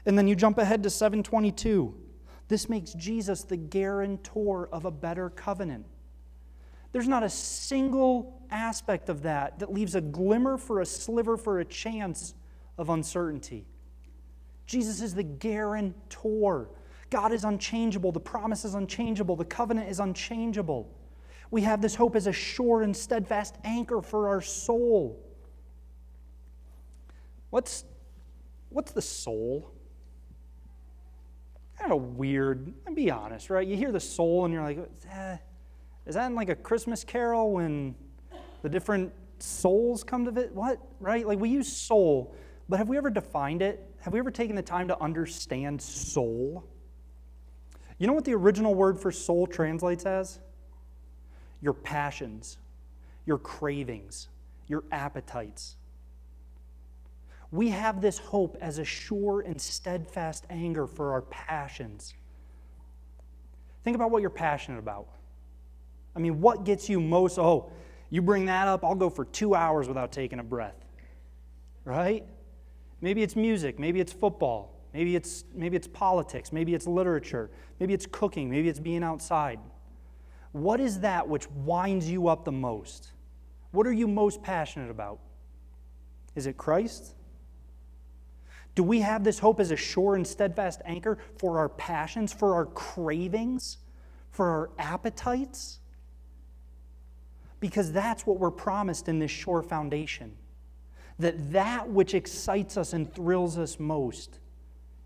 And 0.05 0.15
then 0.15 0.27
you 0.27 0.35
jump 0.35 0.59
ahead 0.59 0.83
to 0.83 0.91
722. 0.91 1.95
This 2.47 2.69
makes 2.69 2.93
Jesus 2.93 3.41
the 3.41 3.57
guarantor 3.57 4.69
of 4.71 4.85
a 4.85 4.91
better 4.91 5.31
covenant. 5.31 5.87
There's 6.97 7.07
not 7.07 7.21
a 7.21 7.29
single 7.29 8.41
aspect 8.49 9.07
of 9.07 9.21
that 9.21 9.59
that 9.59 9.71
leaves 9.71 9.93
a 9.93 10.01
glimmer 10.01 10.57
for 10.57 10.81
a 10.81 10.85
sliver 10.87 11.37
for 11.37 11.59
a 11.59 11.65
chance 11.65 12.33
of 12.79 12.89
uncertainty. 12.89 13.67
Jesus 14.65 15.03
is 15.03 15.13
the 15.13 15.21
guarantor. 15.21 16.71
God 17.11 17.33
is 17.33 17.43
unchangeable. 17.43 18.11
The 18.11 18.19
promise 18.19 18.65
is 18.65 18.73
unchangeable. 18.73 19.35
The 19.35 19.45
covenant 19.45 19.91
is 19.91 19.99
unchangeable. 19.99 20.91
We 21.51 21.61
have 21.61 21.83
this 21.83 21.93
hope 21.93 22.15
as 22.15 22.25
a 22.25 22.33
sure 22.33 22.81
and 22.81 22.97
steadfast 22.97 23.57
anchor 23.63 24.01
for 24.01 24.27
our 24.27 24.41
soul. 24.41 25.23
What's, 27.51 27.83
what's 28.69 28.91
the 28.91 29.03
soul? 29.03 29.71
Kind 31.77 31.91
of 31.91 32.17
weird. 32.17 32.73
Be 32.95 33.11
honest, 33.11 33.51
right? 33.51 33.67
You 33.67 33.77
hear 33.77 33.91
the 33.91 33.99
soul 33.99 34.45
and 34.45 34.51
you're 34.51 34.63
like, 34.63 34.79
eh, 35.11 35.37
is 36.07 36.15
that 36.15 36.25
in 36.27 36.35
like 36.35 36.49
a 36.49 36.55
Christmas 36.55 37.03
carol 37.03 37.51
when 37.51 37.93
the 38.63 38.69
different 38.69 39.11
souls 39.39 40.03
come 40.03 40.25
to 40.25 40.41
it? 40.41 40.53
What? 40.53 40.79
Right? 40.99 41.27
Like 41.27 41.39
we 41.39 41.49
use 41.49 41.71
soul, 41.71 42.35
but 42.69 42.77
have 42.77 42.89
we 42.89 42.97
ever 42.97 43.09
defined 43.09 43.61
it? 43.61 43.83
Have 43.99 44.13
we 44.13 44.19
ever 44.19 44.31
taken 44.31 44.55
the 44.55 44.61
time 44.61 44.87
to 44.87 44.99
understand 45.01 45.81
soul? 45.81 46.65
You 47.99 48.07
know 48.07 48.13
what 48.13 48.25
the 48.25 48.33
original 48.33 48.73
word 48.73 48.99
for 48.99 49.11
soul 49.11 49.45
translates 49.45 50.05
as? 50.05 50.39
your 51.61 51.73
passions, 51.73 52.57
your 53.25 53.37
cravings, 53.37 54.29
your 54.67 54.83
appetites. 54.91 55.75
We 57.51 57.69
have 57.69 58.01
this 58.01 58.17
hope 58.17 58.57
as 58.61 58.77
a 58.77 58.85
sure 58.85 59.41
and 59.41 59.59
steadfast 59.59 60.45
anger 60.49 60.85
for 60.85 61.13
our 61.13 61.21
passions. 61.23 62.13
Think 63.83 63.95
about 63.95 64.11
what 64.11 64.21
you're 64.21 64.29
passionate 64.29 64.79
about. 64.79 65.07
I 66.17 66.19
mean, 66.19 66.41
what 66.41 66.65
gets 66.65 66.89
you 66.89 66.99
most? 66.99 67.37
Oh, 67.37 67.71
you 68.09 68.23
bring 68.23 68.47
that 68.47 68.67
up, 68.67 68.83
I'll 68.83 68.95
go 68.95 69.09
for 69.09 69.23
two 69.23 69.53
hours 69.53 69.87
without 69.87 70.11
taking 70.11 70.39
a 70.39 70.43
breath. 70.43 70.83
Right? 71.85 72.25
Maybe 73.01 73.21
it's 73.21 73.35
music, 73.35 73.77
maybe 73.77 73.99
it's 73.99 74.11
football, 74.11 74.81
maybe 74.93 75.15
it's, 75.15 75.43
maybe 75.53 75.77
it's 75.77 75.87
politics, 75.87 76.51
maybe 76.51 76.73
it's 76.73 76.87
literature, 76.87 77.51
maybe 77.79 77.93
it's 77.93 78.07
cooking, 78.07 78.49
maybe 78.49 78.67
it's 78.67 78.79
being 78.79 79.03
outside. 79.03 79.59
what 80.53 80.79
is 80.79 81.01
that 81.01 81.27
which 81.27 81.47
winds 81.51 82.09
you 82.09 82.27
up 82.27 82.43
the 82.43 82.51
most? 82.51 83.11
What 83.71 83.85
are 83.85 83.93
you 83.93 84.07
most 84.07 84.41
passionate 84.41 84.89
about? 84.89 85.19
Is 86.33 86.47
it 86.47 86.57
Christ? 86.57 87.13
Do 88.73 88.81
we 88.81 89.01
have 89.01 89.23
this 89.23 89.37
hope 89.37 89.59
as 89.59 89.69
a 89.69 89.75
sure 89.75 90.15
and 90.15 90.25
steadfast 90.25 90.81
anchor 90.83 91.19
for 91.37 91.59
our 91.59 91.69
passions, 91.69 92.33
for 92.33 92.55
our 92.55 92.65
cravings, 92.65 93.77
for 94.31 94.49
our 94.49 94.69
appetites? 94.79 95.79
Because 97.59 97.91
that's 97.91 98.25
what 98.25 98.39
we're 98.39 98.51
promised 98.51 99.07
in 99.07 99.19
this 99.19 99.31
sure 99.31 99.61
foundation. 99.61 100.35
That 101.19 101.51
that 101.51 101.89
which 101.89 102.13
excites 102.13 102.77
us 102.77 102.93
and 102.93 103.11
thrills 103.11 103.57
us 103.57 103.79
most 103.79 104.39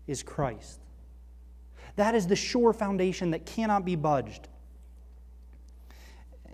is 0.06 0.22
Christ. 0.22 0.80
That 1.96 2.14
is 2.14 2.26
the 2.26 2.36
sure 2.36 2.72
foundation 2.72 3.30
that 3.30 3.46
cannot 3.46 3.84
be 3.84 3.96
budged. 3.96 4.48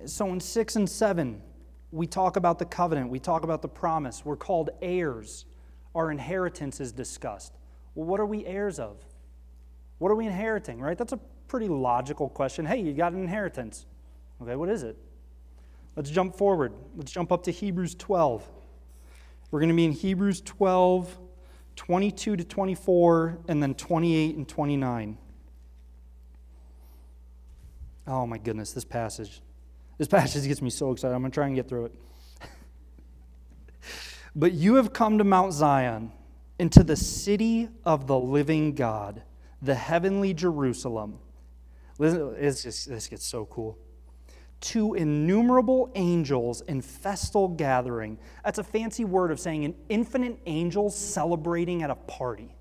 So 0.06 0.32
in 0.32 0.40
6 0.40 0.76
and 0.76 0.88
7, 0.88 1.42
we 1.90 2.06
talk 2.06 2.36
about 2.36 2.58
the 2.58 2.64
covenant, 2.64 3.10
we 3.10 3.18
talk 3.18 3.44
about 3.44 3.62
the 3.62 3.68
promise. 3.68 4.24
We're 4.24 4.36
called 4.36 4.70
heirs. 4.82 5.46
Our 5.94 6.10
inheritance 6.10 6.80
is 6.80 6.92
discussed. 6.92 7.52
Well, 7.94 8.06
what 8.06 8.20
are 8.20 8.26
we 8.26 8.44
heirs 8.46 8.78
of? 8.78 8.96
What 9.98 10.10
are 10.10 10.14
we 10.14 10.26
inheriting, 10.26 10.80
right? 10.80 10.96
That's 10.96 11.12
a 11.12 11.20
pretty 11.48 11.68
logical 11.68 12.28
question. 12.28 12.66
Hey, 12.66 12.80
you 12.80 12.92
got 12.92 13.12
an 13.12 13.20
inheritance. 13.20 13.86
Okay, 14.40 14.54
what 14.54 14.68
is 14.68 14.82
it? 14.84 14.96
Let's 15.98 16.10
jump 16.10 16.36
forward. 16.36 16.74
Let's 16.94 17.10
jump 17.10 17.32
up 17.32 17.42
to 17.42 17.50
Hebrews 17.50 17.96
12. 17.96 18.48
We're 19.50 19.58
going 19.58 19.70
to 19.70 19.74
be 19.74 19.84
in 19.84 19.90
Hebrews 19.90 20.40
12, 20.42 21.18
22 21.74 22.36
to 22.36 22.44
24, 22.44 23.38
and 23.48 23.60
then 23.60 23.74
28 23.74 24.36
and 24.36 24.48
29. 24.48 25.18
Oh 28.06 28.26
my 28.28 28.38
goodness, 28.38 28.70
this 28.70 28.84
passage. 28.84 29.42
This 29.98 30.06
passage 30.06 30.46
gets 30.46 30.62
me 30.62 30.70
so 30.70 30.92
excited. 30.92 31.12
I'm 31.12 31.20
going 31.20 31.32
to 31.32 31.34
try 31.34 31.46
and 31.46 31.56
get 31.56 31.68
through 31.68 31.86
it. 31.86 31.94
but 34.36 34.52
you 34.52 34.76
have 34.76 34.92
come 34.92 35.18
to 35.18 35.24
Mount 35.24 35.52
Zion, 35.52 36.12
into 36.60 36.84
the 36.84 36.94
city 36.94 37.70
of 37.84 38.06
the 38.06 38.16
living 38.16 38.76
God, 38.76 39.24
the 39.60 39.74
heavenly 39.74 40.32
Jerusalem. 40.32 41.18
Listen, 41.98 42.36
it's 42.38 42.62
just, 42.62 42.88
this 42.88 43.08
gets 43.08 43.26
so 43.26 43.46
cool. 43.46 43.76
To 44.60 44.94
innumerable 44.94 45.90
angels 45.94 46.62
in 46.62 46.82
festal 46.82 47.48
gathering. 47.48 48.18
That's 48.44 48.58
a 48.58 48.64
fancy 48.64 49.04
word 49.04 49.30
of 49.30 49.38
saying 49.38 49.64
an 49.64 49.74
infinite 49.88 50.38
angels 50.46 50.96
celebrating 50.96 51.82
at 51.82 51.90
a 51.90 51.94
party 51.94 52.54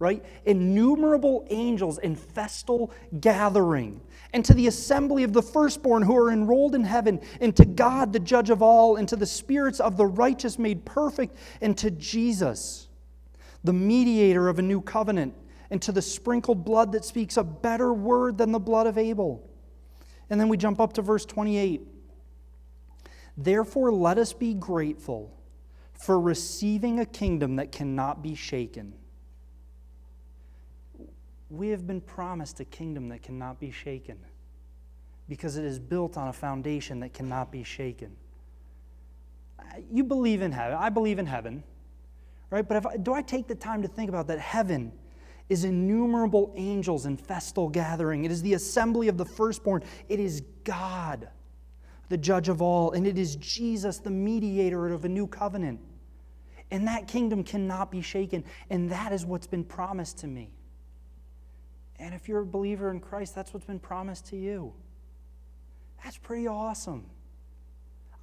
right? 0.00 0.24
Innumerable 0.46 1.46
angels 1.50 1.98
in 1.98 2.16
festal 2.16 2.90
gathering, 3.20 4.00
and 4.32 4.44
to 4.46 4.54
the 4.54 4.66
assembly 4.66 5.22
of 5.22 5.32
the 5.34 5.42
firstborn 5.42 6.02
who 6.02 6.16
are 6.16 6.32
enrolled 6.32 6.74
in 6.74 6.82
heaven, 6.82 7.20
and 7.40 7.54
to 7.56 7.66
God, 7.66 8.12
the 8.12 8.18
judge 8.18 8.48
of 8.50 8.62
all, 8.62 8.96
and 8.96 9.06
to 9.08 9.14
the 9.14 9.26
spirits 9.26 9.78
of 9.78 9.96
the 9.96 10.06
righteous 10.06 10.58
made 10.58 10.84
perfect, 10.86 11.36
and 11.60 11.76
to 11.78 11.90
Jesus, 11.90 12.88
the 13.62 13.74
mediator 13.74 14.48
of 14.48 14.58
a 14.58 14.62
new 14.62 14.80
covenant, 14.80 15.34
and 15.70 15.82
to 15.82 15.92
the 15.92 16.02
sprinkled 16.02 16.64
blood 16.64 16.92
that 16.92 17.04
speaks 17.04 17.36
a 17.36 17.44
better 17.44 17.92
word 17.92 18.38
than 18.38 18.52
the 18.52 18.58
blood 18.58 18.86
of 18.86 18.96
Abel. 18.96 19.46
And 20.30 20.40
then 20.40 20.48
we 20.48 20.56
jump 20.56 20.80
up 20.80 20.92
to 20.94 21.02
verse 21.02 21.26
28. 21.26 21.82
Therefore, 23.36 23.92
let 23.92 24.16
us 24.16 24.32
be 24.32 24.54
grateful 24.54 25.36
for 25.92 26.20
receiving 26.20 27.00
a 27.00 27.06
kingdom 27.06 27.56
that 27.56 27.72
cannot 27.72 28.22
be 28.22 28.34
shaken 28.34 28.94
we 31.50 31.68
have 31.68 31.86
been 31.86 32.00
promised 32.00 32.60
a 32.60 32.64
kingdom 32.64 33.08
that 33.08 33.22
cannot 33.22 33.58
be 33.58 33.70
shaken 33.70 34.16
because 35.28 35.56
it 35.56 35.64
is 35.64 35.78
built 35.78 36.16
on 36.16 36.28
a 36.28 36.32
foundation 36.32 37.00
that 37.00 37.12
cannot 37.12 37.50
be 37.50 37.64
shaken. 37.64 38.16
You 39.90 40.04
believe 40.04 40.42
in 40.42 40.52
heaven. 40.52 40.78
I 40.80 40.88
believe 40.88 41.18
in 41.18 41.26
heaven, 41.26 41.62
right? 42.50 42.66
But 42.66 42.86
I, 42.86 42.96
do 42.96 43.12
I 43.12 43.22
take 43.22 43.48
the 43.48 43.54
time 43.54 43.82
to 43.82 43.88
think 43.88 44.08
about 44.08 44.28
that 44.28 44.38
heaven 44.38 44.92
is 45.50 45.64
innumerable 45.64 46.54
angels 46.56 47.04
in 47.04 47.18
festal 47.18 47.68
gathering? 47.68 48.24
It 48.24 48.30
is 48.30 48.40
the 48.40 48.54
assembly 48.54 49.08
of 49.08 49.18
the 49.18 49.24
firstborn. 49.26 49.82
It 50.08 50.20
is 50.20 50.42
God, 50.64 51.28
the 52.08 52.16
judge 52.16 52.48
of 52.48 52.62
all, 52.62 52.92
and 52.92 53.06
it 53.06 53.18
is 53.18 53.36
Jesus, 53.36 53.98
the 53.98 54.10
mediator 54.10 54.86
of 54.86 55.04
a 55.04 55.08
new 55.08 55.26
covenant. 55.26 55.80
And 56.70 56.86
that 56.86 57.08
kingdom 57.08 57.42
cannot 57.42 57.90
be 57.90 58.00
shaken, 58.00 58.44
and 58.70 58.90
that 58.90 59.12
is 59.12 59.26
what's 59.26 59.48
been 59.48 59.64
promised 59.64 60.18
to 60.18 60.28
me. 60.28 60.50
And 61.98 62.14
if 62.14 62.28
you're 62.28 62.40
a 62.40 62.46
believer 62.46 62.90
in 62.90 63.00
Christ, 63.00 63.34
that's 63.34 63.52
what's 63.52 63.66
been 63.66 63.80
promised 63.80 64.26
to 64.28 64.36
you. 64.36 64.72
That's 66.02 66.16
pretty 66.16 66.46
awesome. 66.46 67.04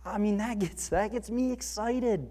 I 0.06 0.18
mean, 0.18 0.38
that 0.38 0.60
gets, 0.60 0.88
that 0.90 1.12
gets 1.12 1.30
me 1.30 1.52
excited. 1.52 2.28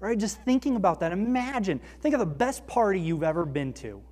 Right? 0.00 0.18
Just 0.18 0.40
thinking 0.42 0.76
about 0.76 1.00
that. 1.00 1.12
Imagine, 1.12 1.80
think 2.00 2.14
of 2.14 2.20
the 2.20 2.26
best 2.26 2.66
party 2.66 2.98
you've 2.98 3.22
ever 3.22 3.44
been 3.44 3.72
to. 3.74 4.02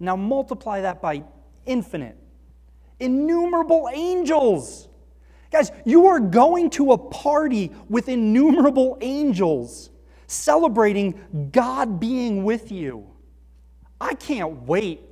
Now 0.00 0.16
multiply 0.16 0.82
that 0.82 1.02
by 1.02 1.24
infinite, 1.66 2.16
innumerable 3.00 3.90
angels. 3.92 4.88
Guys, 5.50 5.72
you 5.84 6.06
are 6.06 6.20
going 6.20 6.70
to 6.70 6.92
a 6.92 6.98
party 6.98 7.72
with 7.88 8.08
innumerable 8.08 8.96
angels 9.00 9.90
celebrating 10.28 11.48
God 11.52 11.98
being 11.98 12.44
with 12.44 12.70
you. 12.70 13.06
I 14.00 14.14
can't 14.14 14.62
wait 14.62 15.02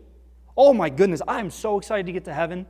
Oh 0.57 0.72
my 0.72 0.88
goodness, 0.88 1.20
I 1.29 1.40
am 1.40 1.50
so 1.50 1.76
excited 1.79 2.07
to 2.07 2.12
get 2.12 2.24
to 2.24 2.35
heaven. 2.35 2.66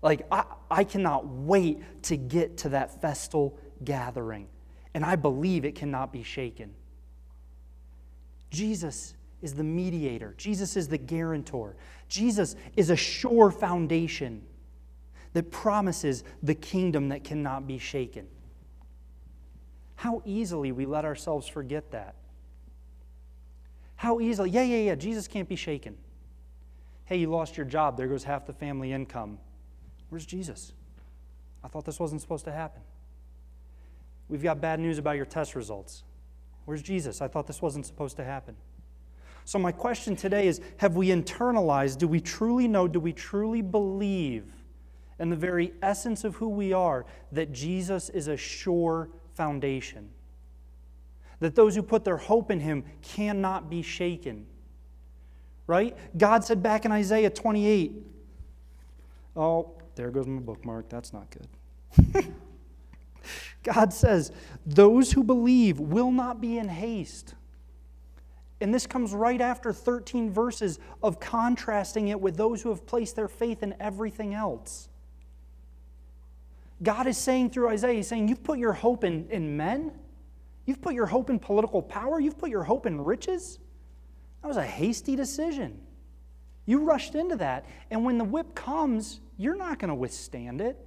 Like, 0.00 0.26
I, 0.30 0.44
I 0.70 0.84
cannot 0.84 1.26
wait 1.26 2.02
to 2.04 2.16
get 2.16 2.58
to 2.58 2.68
that 2.70 3.00
festal 3.00 3.58
gathering. 3.82 4.46
And 4.96 5.04
I 5.04 5.14
believe 5.14 5.66
it 5.66 5.74
cannot 5.74 6.10
be 6.10 6.22
shaken. 6.22 6.72
Jesus 8.48 9.14
is 9.42 9.52
the 9.52 9.62
mediator, 9.62 10.32
Jesus 10.38 10.74
is 10.74 10.88
the 10.88 10.96
guarantor, 10.96 11.76
Jesus 12.08 12.56
is 12.76 12.88
a 12.88 12.96
sure 12.96 13.50
foundation 13.50 14.40
that 15.34 15.50
promises 15.50 16.24
the 16.42 16.54
kingdom 16.54 17.10
that 17.10 17.24
cannot 17.24 17.66
be 17.66 17.76
shaken. 17.76 18.26
How 19.96 20.22
easily 20.24 20.72
we 20.72 20.86
let 20.86 21.04
ourselves 21.04 21.46
forget 21.46 21.90
that. 21.90 22.14
How 23.96 24.18
easily, 24.18 24.48
yeah, 24.48 24.62
yeah, 24.62 24.78
yeah, 24.78 24.94
Jesus 24.94 25.28
can't 25.28 25.46
be 25.48 25.56
shaken. 25.56 25.98
Hey, 27.04 27.18
you 27.18 27.28
lost 27.28 27.58
your 27.58 27.66
job. 27.66 27.98
There 27.98 28.08
goes 28.08 28.24
half 28.24 28.46
the 28.46 28.54
family 28.54 28.92
income. 28.92 29.36
Where's 30.08 30.24
Jesus? 30.24 30.72
I 31.62 31.68
thought 31.68 31.84
this 31.84 32.00
wasn't 32.00 32.22
supposed 32.22 32.46
to 32.46 32.52
happen. 32.52 32.80
We've 34.28 34.42
got 34.42 34.60
bad 34.60 34.80
news 34.80 34.98
about 34.98 35.16
your 35.16 35.26
test 35.26 35.54
results. 35.54 36.02
Where's 36.64 36.82
Jesus? 36.82 37.22
I 37.22 37.28
thought 37.28 37.46
this 37.46 37.62
wasn't 37.62 37.86
supposed 37.86 38.16
to 38.16 38.24
happen. 38.24 38.56
So, 39.44 39.58
my 39.58 39.70
question 39.70 40.16
today 40.16 40.48
is 40.48 40.60
Have 40.78 40.96
we 40.96 41.08
internalized? 41.08 41.98
Do 41.98 42.08
we 42.08 42.20
truly 42.20 42.66
know? 42.66 42.88
Do 42.88 42.98
we 42.98 43.12
truly 43.12 43.62
believe 43.62 44.44
in 45.18 45.30
the 45.30 45.36
very 45.36 45.72
essence 45.82 46.24
of 46.24 46.34
who 46.34 46.48
we 46.48 46.72
are 46.72 47.06
that 47.32 47.52
Jesus 47.52 48.08
is 48.08 48.26
a 48.28 48.36
sure 48.36 49.08
foundation? 49.34 50.08
That 51.38 51.54
those 51.54 51.76
who 51.76 51.82
put 51.82 52.04
their 52.04 52.16
hope 52.16 52.50
in 52.50 52.60
him 52.60 52.84
cannot 53.02 53.70
be 53.70 53.82
shaken 53.82 54.46
right? 55.66 55.96
God 56.16 56.44
said 56.44 56.62
back 56.62 56.84
in 56.84 56.92
Isaiah 56.92 57.30
28, 57.30 57.92
oh, 59.36 59.72
there 59.94 60.10
goes 60.10 60.26
my 60.26 60.40
bookmark. 60.40 60.88
That's 60.88 61.12
not 61.12 61.26
good. 61.30 62.26
God 63.66 63.92
says, 63.92 64.30
those 64.64 65.10
who 65.10 65.24
believe 65.24 65.80
will 65.80 66.12
not 66.12 66.40
be 66.40 66.56
in 66.56 66.68
haste. 66.68 67.34
And 68.60 68.72
this 68.72 68.86
comes 68.86 69.12
right 69.12 69.40
after 69.40 69.72
13 69.72 70.30
verses 70.30 70.78
of 71.02 71.18
contrasting 71.18 72.08
it 72.08 72.20
with 72.20 72.36
those 72.36 72.62
who 72.62 72.68
have 72.68 72.86
placed 72.86 73.16
their 73.16 73.26
faith 73.26 73.64
in 73.64 73.74
everything 73.80 74.34
else. 74.34 74.88
God 76.80 77.08
is 77.08 77.18
saying 77.18 77.50
through 77.50 77.68
Isaiah, 77.70 77.94
He's 77.94 78.06
saying, 78.06 78.28
You've 78.28 78.44
put 78.44 78.58
your 78.58 78.72
hope 78.72 79.02
in, 79.02 79.28
in 79.30 79.56
men, 79.56 79.90
you've 80.64 80.80
put 80.80 80.94
your 80.94 81.06
hope 81.06 81.28
in 81.28 81.38
political 81.38 81.82
power, 81.82 82.20
you've 82.20 82.38
put 82.38 82.50
your 82.50 82.62
hope 82.62 82.86
in 82.86 83.02
riches. 83.02 83.58
That 84.42 84.48
was 84.48 84.58
a 84.58 84.64
hasty 84.64 85.16
decision. 85.16 85.80
You 86.66 86.84
rushed 86.84 87.14
into 87.14 87.36
that, 87.36 87.66
and 87.90 88.04
when 88.04 88.16
the 88.16 88.24
whip 88.24 88.54
comes, 88.54 89.20
you're 89.36 89.56
not 89.56 89.80
going 89.80 89.88
to 89.88 89.94
withstand 89.94 90.60
it 90.60 90.85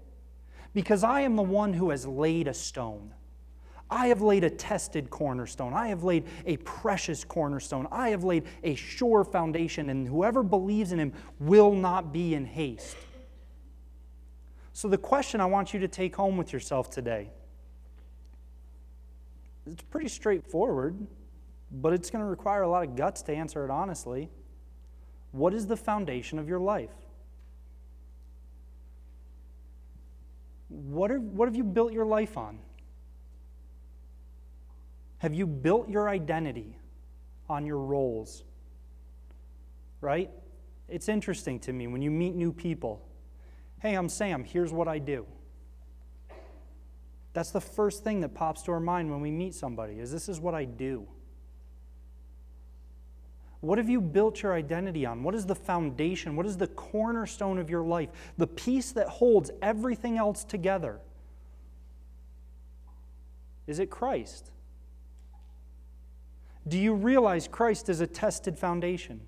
because 0.74 1.04
I 1.04 1.22
am 1.22 1.36
the 1.36 1.44
one 1.44 1.74
who 1.74 1.90
has 1.90 2.06
laid 2.06 2.48
a 2.48 2.54
stone. 2.54 3.14
I 3.90 4.08
have 4.08 4.22
laid 4.22 4.44
a 4.44 4.50
tested 4.50 5.10
cornerstone. 5.10 5.74
I 5.74 5.88
have 5.88 6.04
laid 6.04 6.26
a 6.46 6.58
precious 6.58 7.24
cornerstone. 7.24 7.88
I 7.92 8.10
have 8.10 8.24
laid 8.24 8.44
a 8.64 8.76
sure 8.76 9.24
foundation, 9.24 9.90
and 9.90 10.08
whoever 10.08 10.44
believes 10.44 10.92
in 10.92 11.00
him 11.00 11.14
will 11.40 11.74
not 11.74 12.14
be 12.14 12.36
in 12.36 12.46
haste. 12.46 12.96
So, 14.74 14.88
the 14.88 14.98
question 14.98 15.42
I 15.42 15.46
want 15.46 15.74
you 15.74 15.80
to 15.80 15.88
take 15.88 16.16
home 16.16 16.38
with 16.38 16.54
yourself 16.54 16.90
today 16.90 17.32
it's 19.66 19.84
pretty 19.84 20.08
straightforward 20.08 20.96
but 21.72 21.94
it's 21.94 22.10
going 22.10 22.24
to 22.24 22.30
require 22.30 22.64
a 22.64 22.70
lot 22.70 22.84
of 22.84 22.96
guts 22.96 23.22
to 23.24 23.34
answer 23.34 23.64
it 23.66 23.72
honestly. 23.72 24.30
What 25.32 25.54
is 25.54 25.68
the 25.68 25.78
foundation 25.78 26.40
of 26.40 26.50
your 26.50 26.60
life? 26.60 26.90
What, 30.70 31.12
are, 31.12 31.20
what 31.20 31.48
have 31.48 31.56
you 31.56 31.64
built 31.64 31.92
your 31.92 32.06
life 32.06 32.38
on? 32.38 32.60
Have 35.18 35.34
you 35.34 35.46
built 35.46 35.90
your 35.90 36.08
identity 36.08 36.78
on 37.50 37.66
your 37.66 37.80
roles? 37.80 38.44
Right? 40.00 40.30
It's 40.88 41.10
interesting 41.10 41.60
to 41.62 41.74
me 41.74 41.88
when 41.88 42.02
you 42.02 42.12
meet 42.12 42.36
new 42.36 42.54
people. 42.54 43.06
Hey, 43.82 43.96
I'm 43.96 44.10
Sam. 44.10 44.44
Here's 44.44 44.72
what 44.72 44.88
I 44.88 45.00
do. 45.00 45.26
That's 47.34 47.52
the 47.52 47.62
first 47.62 48.04
thing 48.04 48.22
that 48.22 48.34
pops 48.34 48.64
to 48.64 48.72
our 48.72 48.80
mind 48.80 49.12
when 49.12 49.22
we 49.22 49.32
meet 49.32 49.54
somebody 49.54 50.00
is 50.00 50.12
this 50.12 50.30
is 50.30 50.40
what 50.40 50.56
I 50.56 50.66
do. 50.66 51.08
What 53.62 53.78
have 53.78 53.90
you 53.90 54.00
built 54.00 54.42
your 54.42 54.54
identity 54.54 55.06
on? 55.06 55.22
What 55.22 55.36
is 55.36 55.46
the 55.46 55.56
foundation? 55.56 56.36
What 56.36 56.46
is 56.46 56.58
the 56.58 56.68
cornerstone 56.68 57.58
of 57.58 57.70
your 57.70 57.84
life? 57.84 58.10
The 58.38 58.48
piece 58.48 58.92
that 58.94 59.08
holds 59.08 59.52
everything 59.62 60.18
else 60.18 60.46
together? 60.46 61.00
Is 63.68 63.80
it 63.80 63.90
Christ? 63.90 64.52
Do 66.68 66.78
you 66.78 66.94
realize 66.94 67.48
Christ 67.48 67.90
is 67.90 68.00
a 68.00 68.08
tested 68.08 68.58
foundation? 68.58 69.22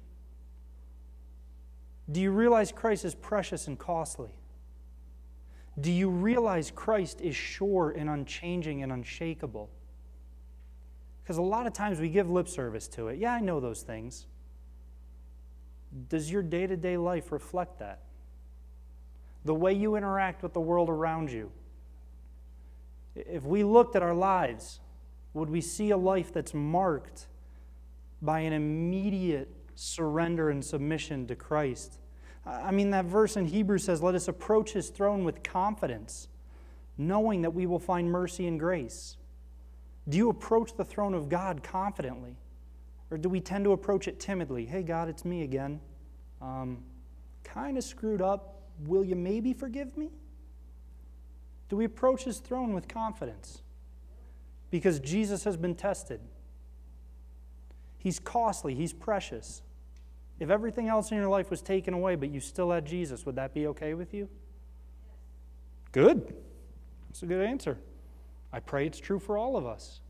Do 2.12 2.22
you 2.22 2.32
realize 2.32 2.72
Christ 2.72 3.04
is 3.06 3.16
precious 3.16 3.68
and 3.68 3.78
costly? 3.78 4.32
Do 5.80 5.92
you 5.92 6.10
realize 6.10 6.72
Christ 6.72 7.22
is 7.22 7.36
sure 7.36 7.92
and 7.92 8.10
unchanging 8.10 8.84
and 8.84 8.92
unshakable? 8.92 9.70
Because 11.32 11.38
a 11.38 11.44
lot 11.44 11.66
of 11.66 11.72
times 11.72 12.02
we 12.02 12.10
give 12.10 12.30
lip 12.30 12.50
service 12.50 12.90
to 12.90 13.08
it. 13.08 13.18
Yeah, 13.18 13.32
I 13.32 13.40
know 13.40 13.62
those 13.62 13.84
things. 13.84 14.26
Does 16.10 16.30
your 16.30 16.44
day 16.44 16.68
to 16.68 16.76
day 16.76 16.98
life 16.98 17.32
reflect 17.32 17.80
that? 17.80 18.02
The 19.46 19.56
way 19.56 19.72
you 19.72 19.96
interact 19.96 20.44
with 20.44 20.52
the 20.52 20.60
world 20.60 20.90
around 20.90 21.32
you. 21.32 21.50
If 23.16 23.46
we 23.46 23.64
looked 23.64 23.96
at 23.96 24.04
our 24.04 24.14
lives, 24.14 24.82
would 25.34 25.50
we 25.50 25.62
see 25.62 25.92
a 25.92 25.96
life 25.96 26.34
that's 26.34 26.54
marked 26.54 27.28
by 28.22 28.42
an 28.42 28.52
immediate 28.52 29.48
surrender 29.76 30.50
and 30.50 30.66
submission 30.66 31.28
to 31.28 31.36
Christ? 31.38 31.98
I 32.46 32.72
mean, 32.72 32.90
that 32.90 33.06
verse 33.06 33.38
in 33.38 33.46
Hebrews 33.46 33.86
says, 33.86 34.04
Let 34.04 34.16
us 34.16 34.28
approach 34.28 34.74
his 34.74 34.90
throne 34.90 35.24
with 35.24 35.44
confidence, 35.44 36.28
knowing 36.98 37.42
that 37.44 37.54
we 37.54 37.68
will 37.68 37.80
find 37.80 38.12
mercy 38.12 38.48
and 38.48 38.60
grace. 38.60 39.16
Do 40.12 40.18
you 40.18 40.30
approach 40.30 40.76
the 40.76 40.84
throne 40.84 41.14
of 41.14 41.30
God 41.30 41.64
confidently? 41.64 42.36
Or 43.10 43.18
do 43.18 43.30
we 43.30 43.40
tend 43.40 43.64
to 43.64 43.72
approach 43.72 44.10
it 44.10 44.20
timidly? 44.20 44.66
Hey, 44.66 44.84
God, 44.84 45.08
it's 45.08 45.24
me 45.24 45.44
again. 45.44 45.80
Um, 46.42 46.84
kind 47.46 47.78
of 47.78 47.84
screwed 47.86 48.22
up. 48.22 48.62
Will 48.86 49.06
you 49.06 49.16
maybe 49.16 49.54
forgive 49.54 49.96
me? 49.96 50.10
Do 51.70 51.78
we 51.78 51.86
approach 51.86 52.26
his 52.26 52.40
throne 52.40 52.74
with 52.74 52.90
confidence? 52.90 53.62
Because 54.70 55.00
Jesus 55.00 55.46
has 55.46 55.56
been 55.56 55.76
tested. 55.76 56.20
He's 57.98 58.20
costly, 58.20 58.76
he's 58.76 58.92
precious. 58.92 59.62
If 60.40 60.50
everything 60.50 60.90
else 60.90 61.12
in 61.12 61.18
your 61.18 61.30
life 61.30 61.50
was 61.50 61.62
taken 61.62 61.94
away, 61.94 62.16
but 62.16 62.30
you 62.30 62.42
still 62.42 62.72
had 62.72 62.86
Jesus, 62.86 63.26
would 63.26 63.36
that 63.38 63.54
be 63.54 63.68
okay 63.68 63.94
with 63.94 64.14
you? 64.14 64.28
Good. 65.94 66.36
That's 67.08 67.24
a 67.24 67.28
good 67.28 67.46
answer. 67.46 67.78
I 68.54 68.60
pray 68.60 68.86
it's 68.86 69.00
true 69.00 69.20
for 69.20 69.38
all 69.38 69.56
of 69.56 69.66
us. 69.66 70.02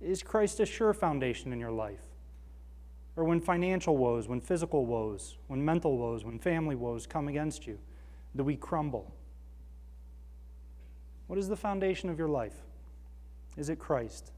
Is 0.00 0.22
Christ 0.22 0.60
a 0.60 0.66
sure 0.66 0.94
foundation 0.94 1.52
in 1.52 1.58
your 1.58 1.72
life? 1.72 2.02
Or 3.16 3.24
when 3.24 3.40
financial 3.40 3.96
woes, 3.96 4.28
when 4.28 4.40
physical 4.40 4.86
woes, 4.86 5.38
when 5.48 5.64
mental 5.64 5.98
woes, 5.98 6.24
when 6.24 6.38
family 6.38 6.76
woes 6.76 7.06
come 7.06 7.26
against 7.26 7.66
you, 7.66 7.78
do 8.36 8.44
we 8.44 8.54
crumble? 8.54 9.12
What 11.26 11.38
is 11.38 11.48
the 11.48 11.56
foundation 11.56 12.08
of 12.10 12.18
your 12.18 12.28
life? 12.28 12.54
Is 13.56 13.68
it 13.68 13.80
Christ? 13.80 14.30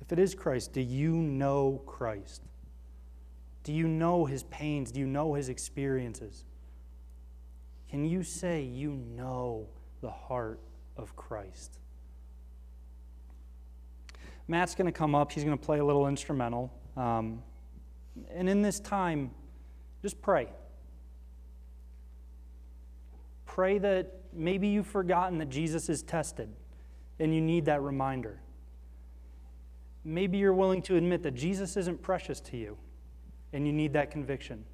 If 0.00 0.12
it 0.12 0.20
is 0.20 0.34
Christ, 0.34 0.72
do 0.72 0.80
you 0.80 1.16
know 1.16 1.82
Christ? 1.86 2.42
Do 3.64 3.72
you 3.72 3.88
know 3.88 4.24
his 4.24 4.44
pains? 4.44 4.92
Do 4.92 5.00
you 5.00 5.06
know 5.06 5.34
his 5.34 5.48
experiences? 5.48 6.44
Can 7.90 8.04
you 8.04 8.22
say 8.22 8.62
you 8.62 8.92
know 8.92 9.66
the 10.00 10.10
heart 10.10 10.60
of 10.96 11.14
Christ? 11.16 11.78
Matt's 14.48 14.74
going 14.74 14.86
to 14.86 14.92
come 14.92 15.14
up. 15.14 15.30
He's 15.30 15.44
going 15.44 15.56
to 15.56 15.64
play 15.64 15.78
a 15.78 15.84
little 15.84 16.08
instrumental. 16.08 16.72
Um, 16.96 17.42
and 18.34 18.48
in 18.48 18.62
this 18.62 18.80
time, 18.80 19.30
just 20.02 20.20
pray. 20.22 20.48
Pray 23.44 23.78
that 23.78 24.14
maybe 24.32 24.68
you've 24.68 24.86
forgotten 24.86 25.38
that 25.38 25.50
Jesus 25.50 25.88
is 25.88 26.02
tested 26.02 26.48
and 27.18 27.34
you 27.34 27.40
need 27.40 27.66
that 27.66 27.82
reminder. 27.82 28.40
Maybe 30.04 30.38
you're 30.38 30.54
willing 30.54 30.80
to 30.82 30.96
admit 30.96 31.22
that 31.24 31.34
Jesus 31.34 31.76
isn't 31.76 32.00
precious 32.00 32.40
to 32.40 32.56
you 32.56 32.78
and 33.52 33.66
you 33.66 33.72
need 33.72 33.92
that 33.92 34.10
conviction. 34.10 34.64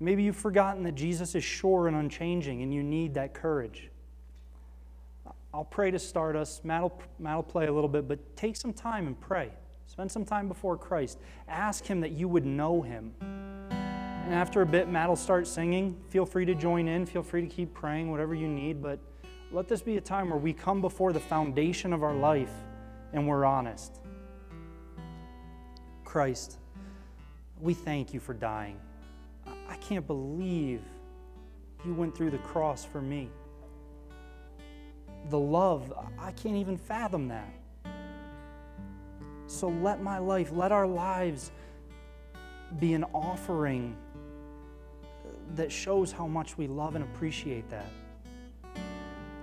Maybe 0.00 0.22
you've 0.22 0.36
forgotten 0.36 0.82
that 0.84 0.94
Jesus 0.94 1.34
is 1.34 1.44
sure 1.44 1.86
and 1.86 1.96
unchanging 1.96 2.62
and 2.62 2.74
you 2.74 2.82
need 2.82 3.14
that 3.14 3.34
courage. 3.34 3.90
I'll 5.56 5.64
pray 5.64 5.90
to 5.90 5.98
start 5.98 6.36
us. 6.36 6.60
Matt 6.64 6.82
will, 6.82 7.02
Matt 7.18 7.36
will 7.36 7.42
play 7.42 7.66
a 7.66 7.72
little 7.72 7.88
bit, 7.88 8.06
but 8.06 8.36
take 8.36 8.56
some 8.56 8.74
time 8.74 9.06
and 9.06 9.18
pray. 9.18 9.50
Spend 9.86 10.12
some 10.12 10.26
time 10.26 10.48
before 10.48 10.76
Christ. 10.76 11.18
Ask 11.48 11.86
Him 11.86 12.02
that 12.02 12.12
you 12.12 12.28
would 12.28 12.44
know 12.44 12.82
Him. 12.82 13.14
And 13.70 14.34
after 14.34 14.60
a 14.60 14.66
bit, 14.66 14.86
Matt 14.86 15.08
will 15.08 15.16
start 15.16 15.46
singing. 15.46 15.96
Feel 16.10 16.26
free 16.26 16.44
to 16.44 16.54
join 16.54 16.88
in. 16.88 17.06
Feel 17.06 17.22
free 17.22 17.40
to 17.40 17.46
keep 17.46 17.72
praying, 17.72 18.10
whatever 18.10 18.34
you 18.34 18.48
need. 18.48 18.82
But 18.82 18.98
let 19.50 19.66
this 19.66 19.80
be 19.80 19.96
a 19.96 20.00
time 20.00 20.28
where 20.28 20.38
we 20.38 20.52
come 20.52 20.82
before 20.82 21.14
the 21.14 21.20
foundation 21.20 21.94
of 21.94 22.02
our 22.02 22.14
life 22.14 22.52
and 23.14 23.26
we're 23.26 23.46
honest. 23.46 24.00
Christ, 26.04 26.58
we 27.62 27.72
thank 27.72 28.12
you 28.12 28.20
for 28.20 28.34
dying. 28.34 28.78
I 29.70 29.76
can't 29.76 30.06
believe 30.06 30.82
you 31.86 31.94
went 31.94 32.14
through 32.14 32.32
the 32.32 32.38
cross 32.38 32.84
for 32.84 33.00
me 33.00 33.30
the 35.30 35.38
love, 35.38 35.92
I 36.18 36.32
can't 36.32 36.56
even 36.56 36.76
fathom 36.76 37.28
that. 37.28 37.52
So 39.46 39.68
let 39.68 40.02
my 40.02 40.18
life, 40.18 40.50
let 40.52 40.72
our 40.72 40.86
lives 40.86 41.52
be 42.78 42.94
an 42.94 43.04
offering 43.14 43.96
that 45.54 45.70
shows 45.70 46.10
how 46.12 46.26
much 46.26 46.58
we 46.58 46.66
love 46.66 46.96
and 46.96 47.04
appreciate 47.04 47.68
that. 47.70 47.90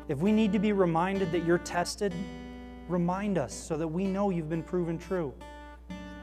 If 0.09 0.19
we 0.19 0.31
need 0.33 0.51
to 0.51 0.59
be 0.59 0.73
reminded 0.73 1.31
that 1.31 1.45
you're 1.45 1.59
tested, 1.59 2.13
remind 2.89 3.37
us 3.37 3.53
so 3.53 3.77
that 3.77 3.87
we 3.87 4.05
know 4.05 4.29
you've 4.29 4.49
been 4.49 4.63
proven 4.63 4.97
true. 4.97 5.33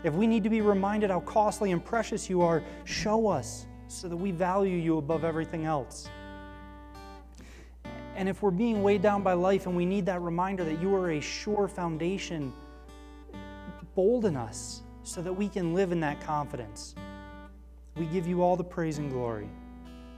If 0.05 0.15
we 0.15 0.27
need 0.27 0.45
to 0.45 0.51
be 0.51 0.61
reminded 0.61 1.11
how 1.11 1.21
costly 1.21 1.73
and 1.73 1.85
precious 1.85 2.29
you 2.29 2.43
are, 2.43 2.63
show 2.85 3.29
us 3.29 3.67
so 3.89 4.09
that 4.09 4.17
we 4.17 4.31
value 4.31 4.77
you 4.77 4.99
above 4.99 5.25
everything 5.25 5.65
else. 5.65 6.09
And 8.21 8.29
if 8.29 8.43
we're 8.43 8.51
being 8.51 8.83
weighed 8.83 9.01
down 9.01 9.23
by 9.23 9.33
life 9.33 9.65
and 9.65 9.75
we 9.75 9.87
need 9.87 10.05
that 10.05 10.21
reminder 10.21 10.63
that 10.65 10.79
you 10.79 10.95
are 10.95 11.13
a 11.13 11.21
sure 11.21 11.67
foundation, 11.67 12.53
bolden 13.95 14.37
us 14.37 14.83
so 15.05 15.23
that 15.23 15.33
we 15.33 15.49
can 15.49 15.73
live 15.73 15.91
in 15.91 16.01
that 16.01 16.21
confidence. 16.21 16.95
We 17.97 18.05
give 18.05 18.27
you 18.27 18.43
all 18.43 18.57
the 18.57 18.63
praise 18.63 18.99
and 18.99 19.11
glory. 19.11 19.49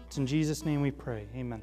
It's 0.08 0.18
in 0.18 0.26
Jesus' 0.26 0.64
name 0.64 0.80
we 0.80 0.90
pray. 0.90 1.28
Amen. 1.36 1.62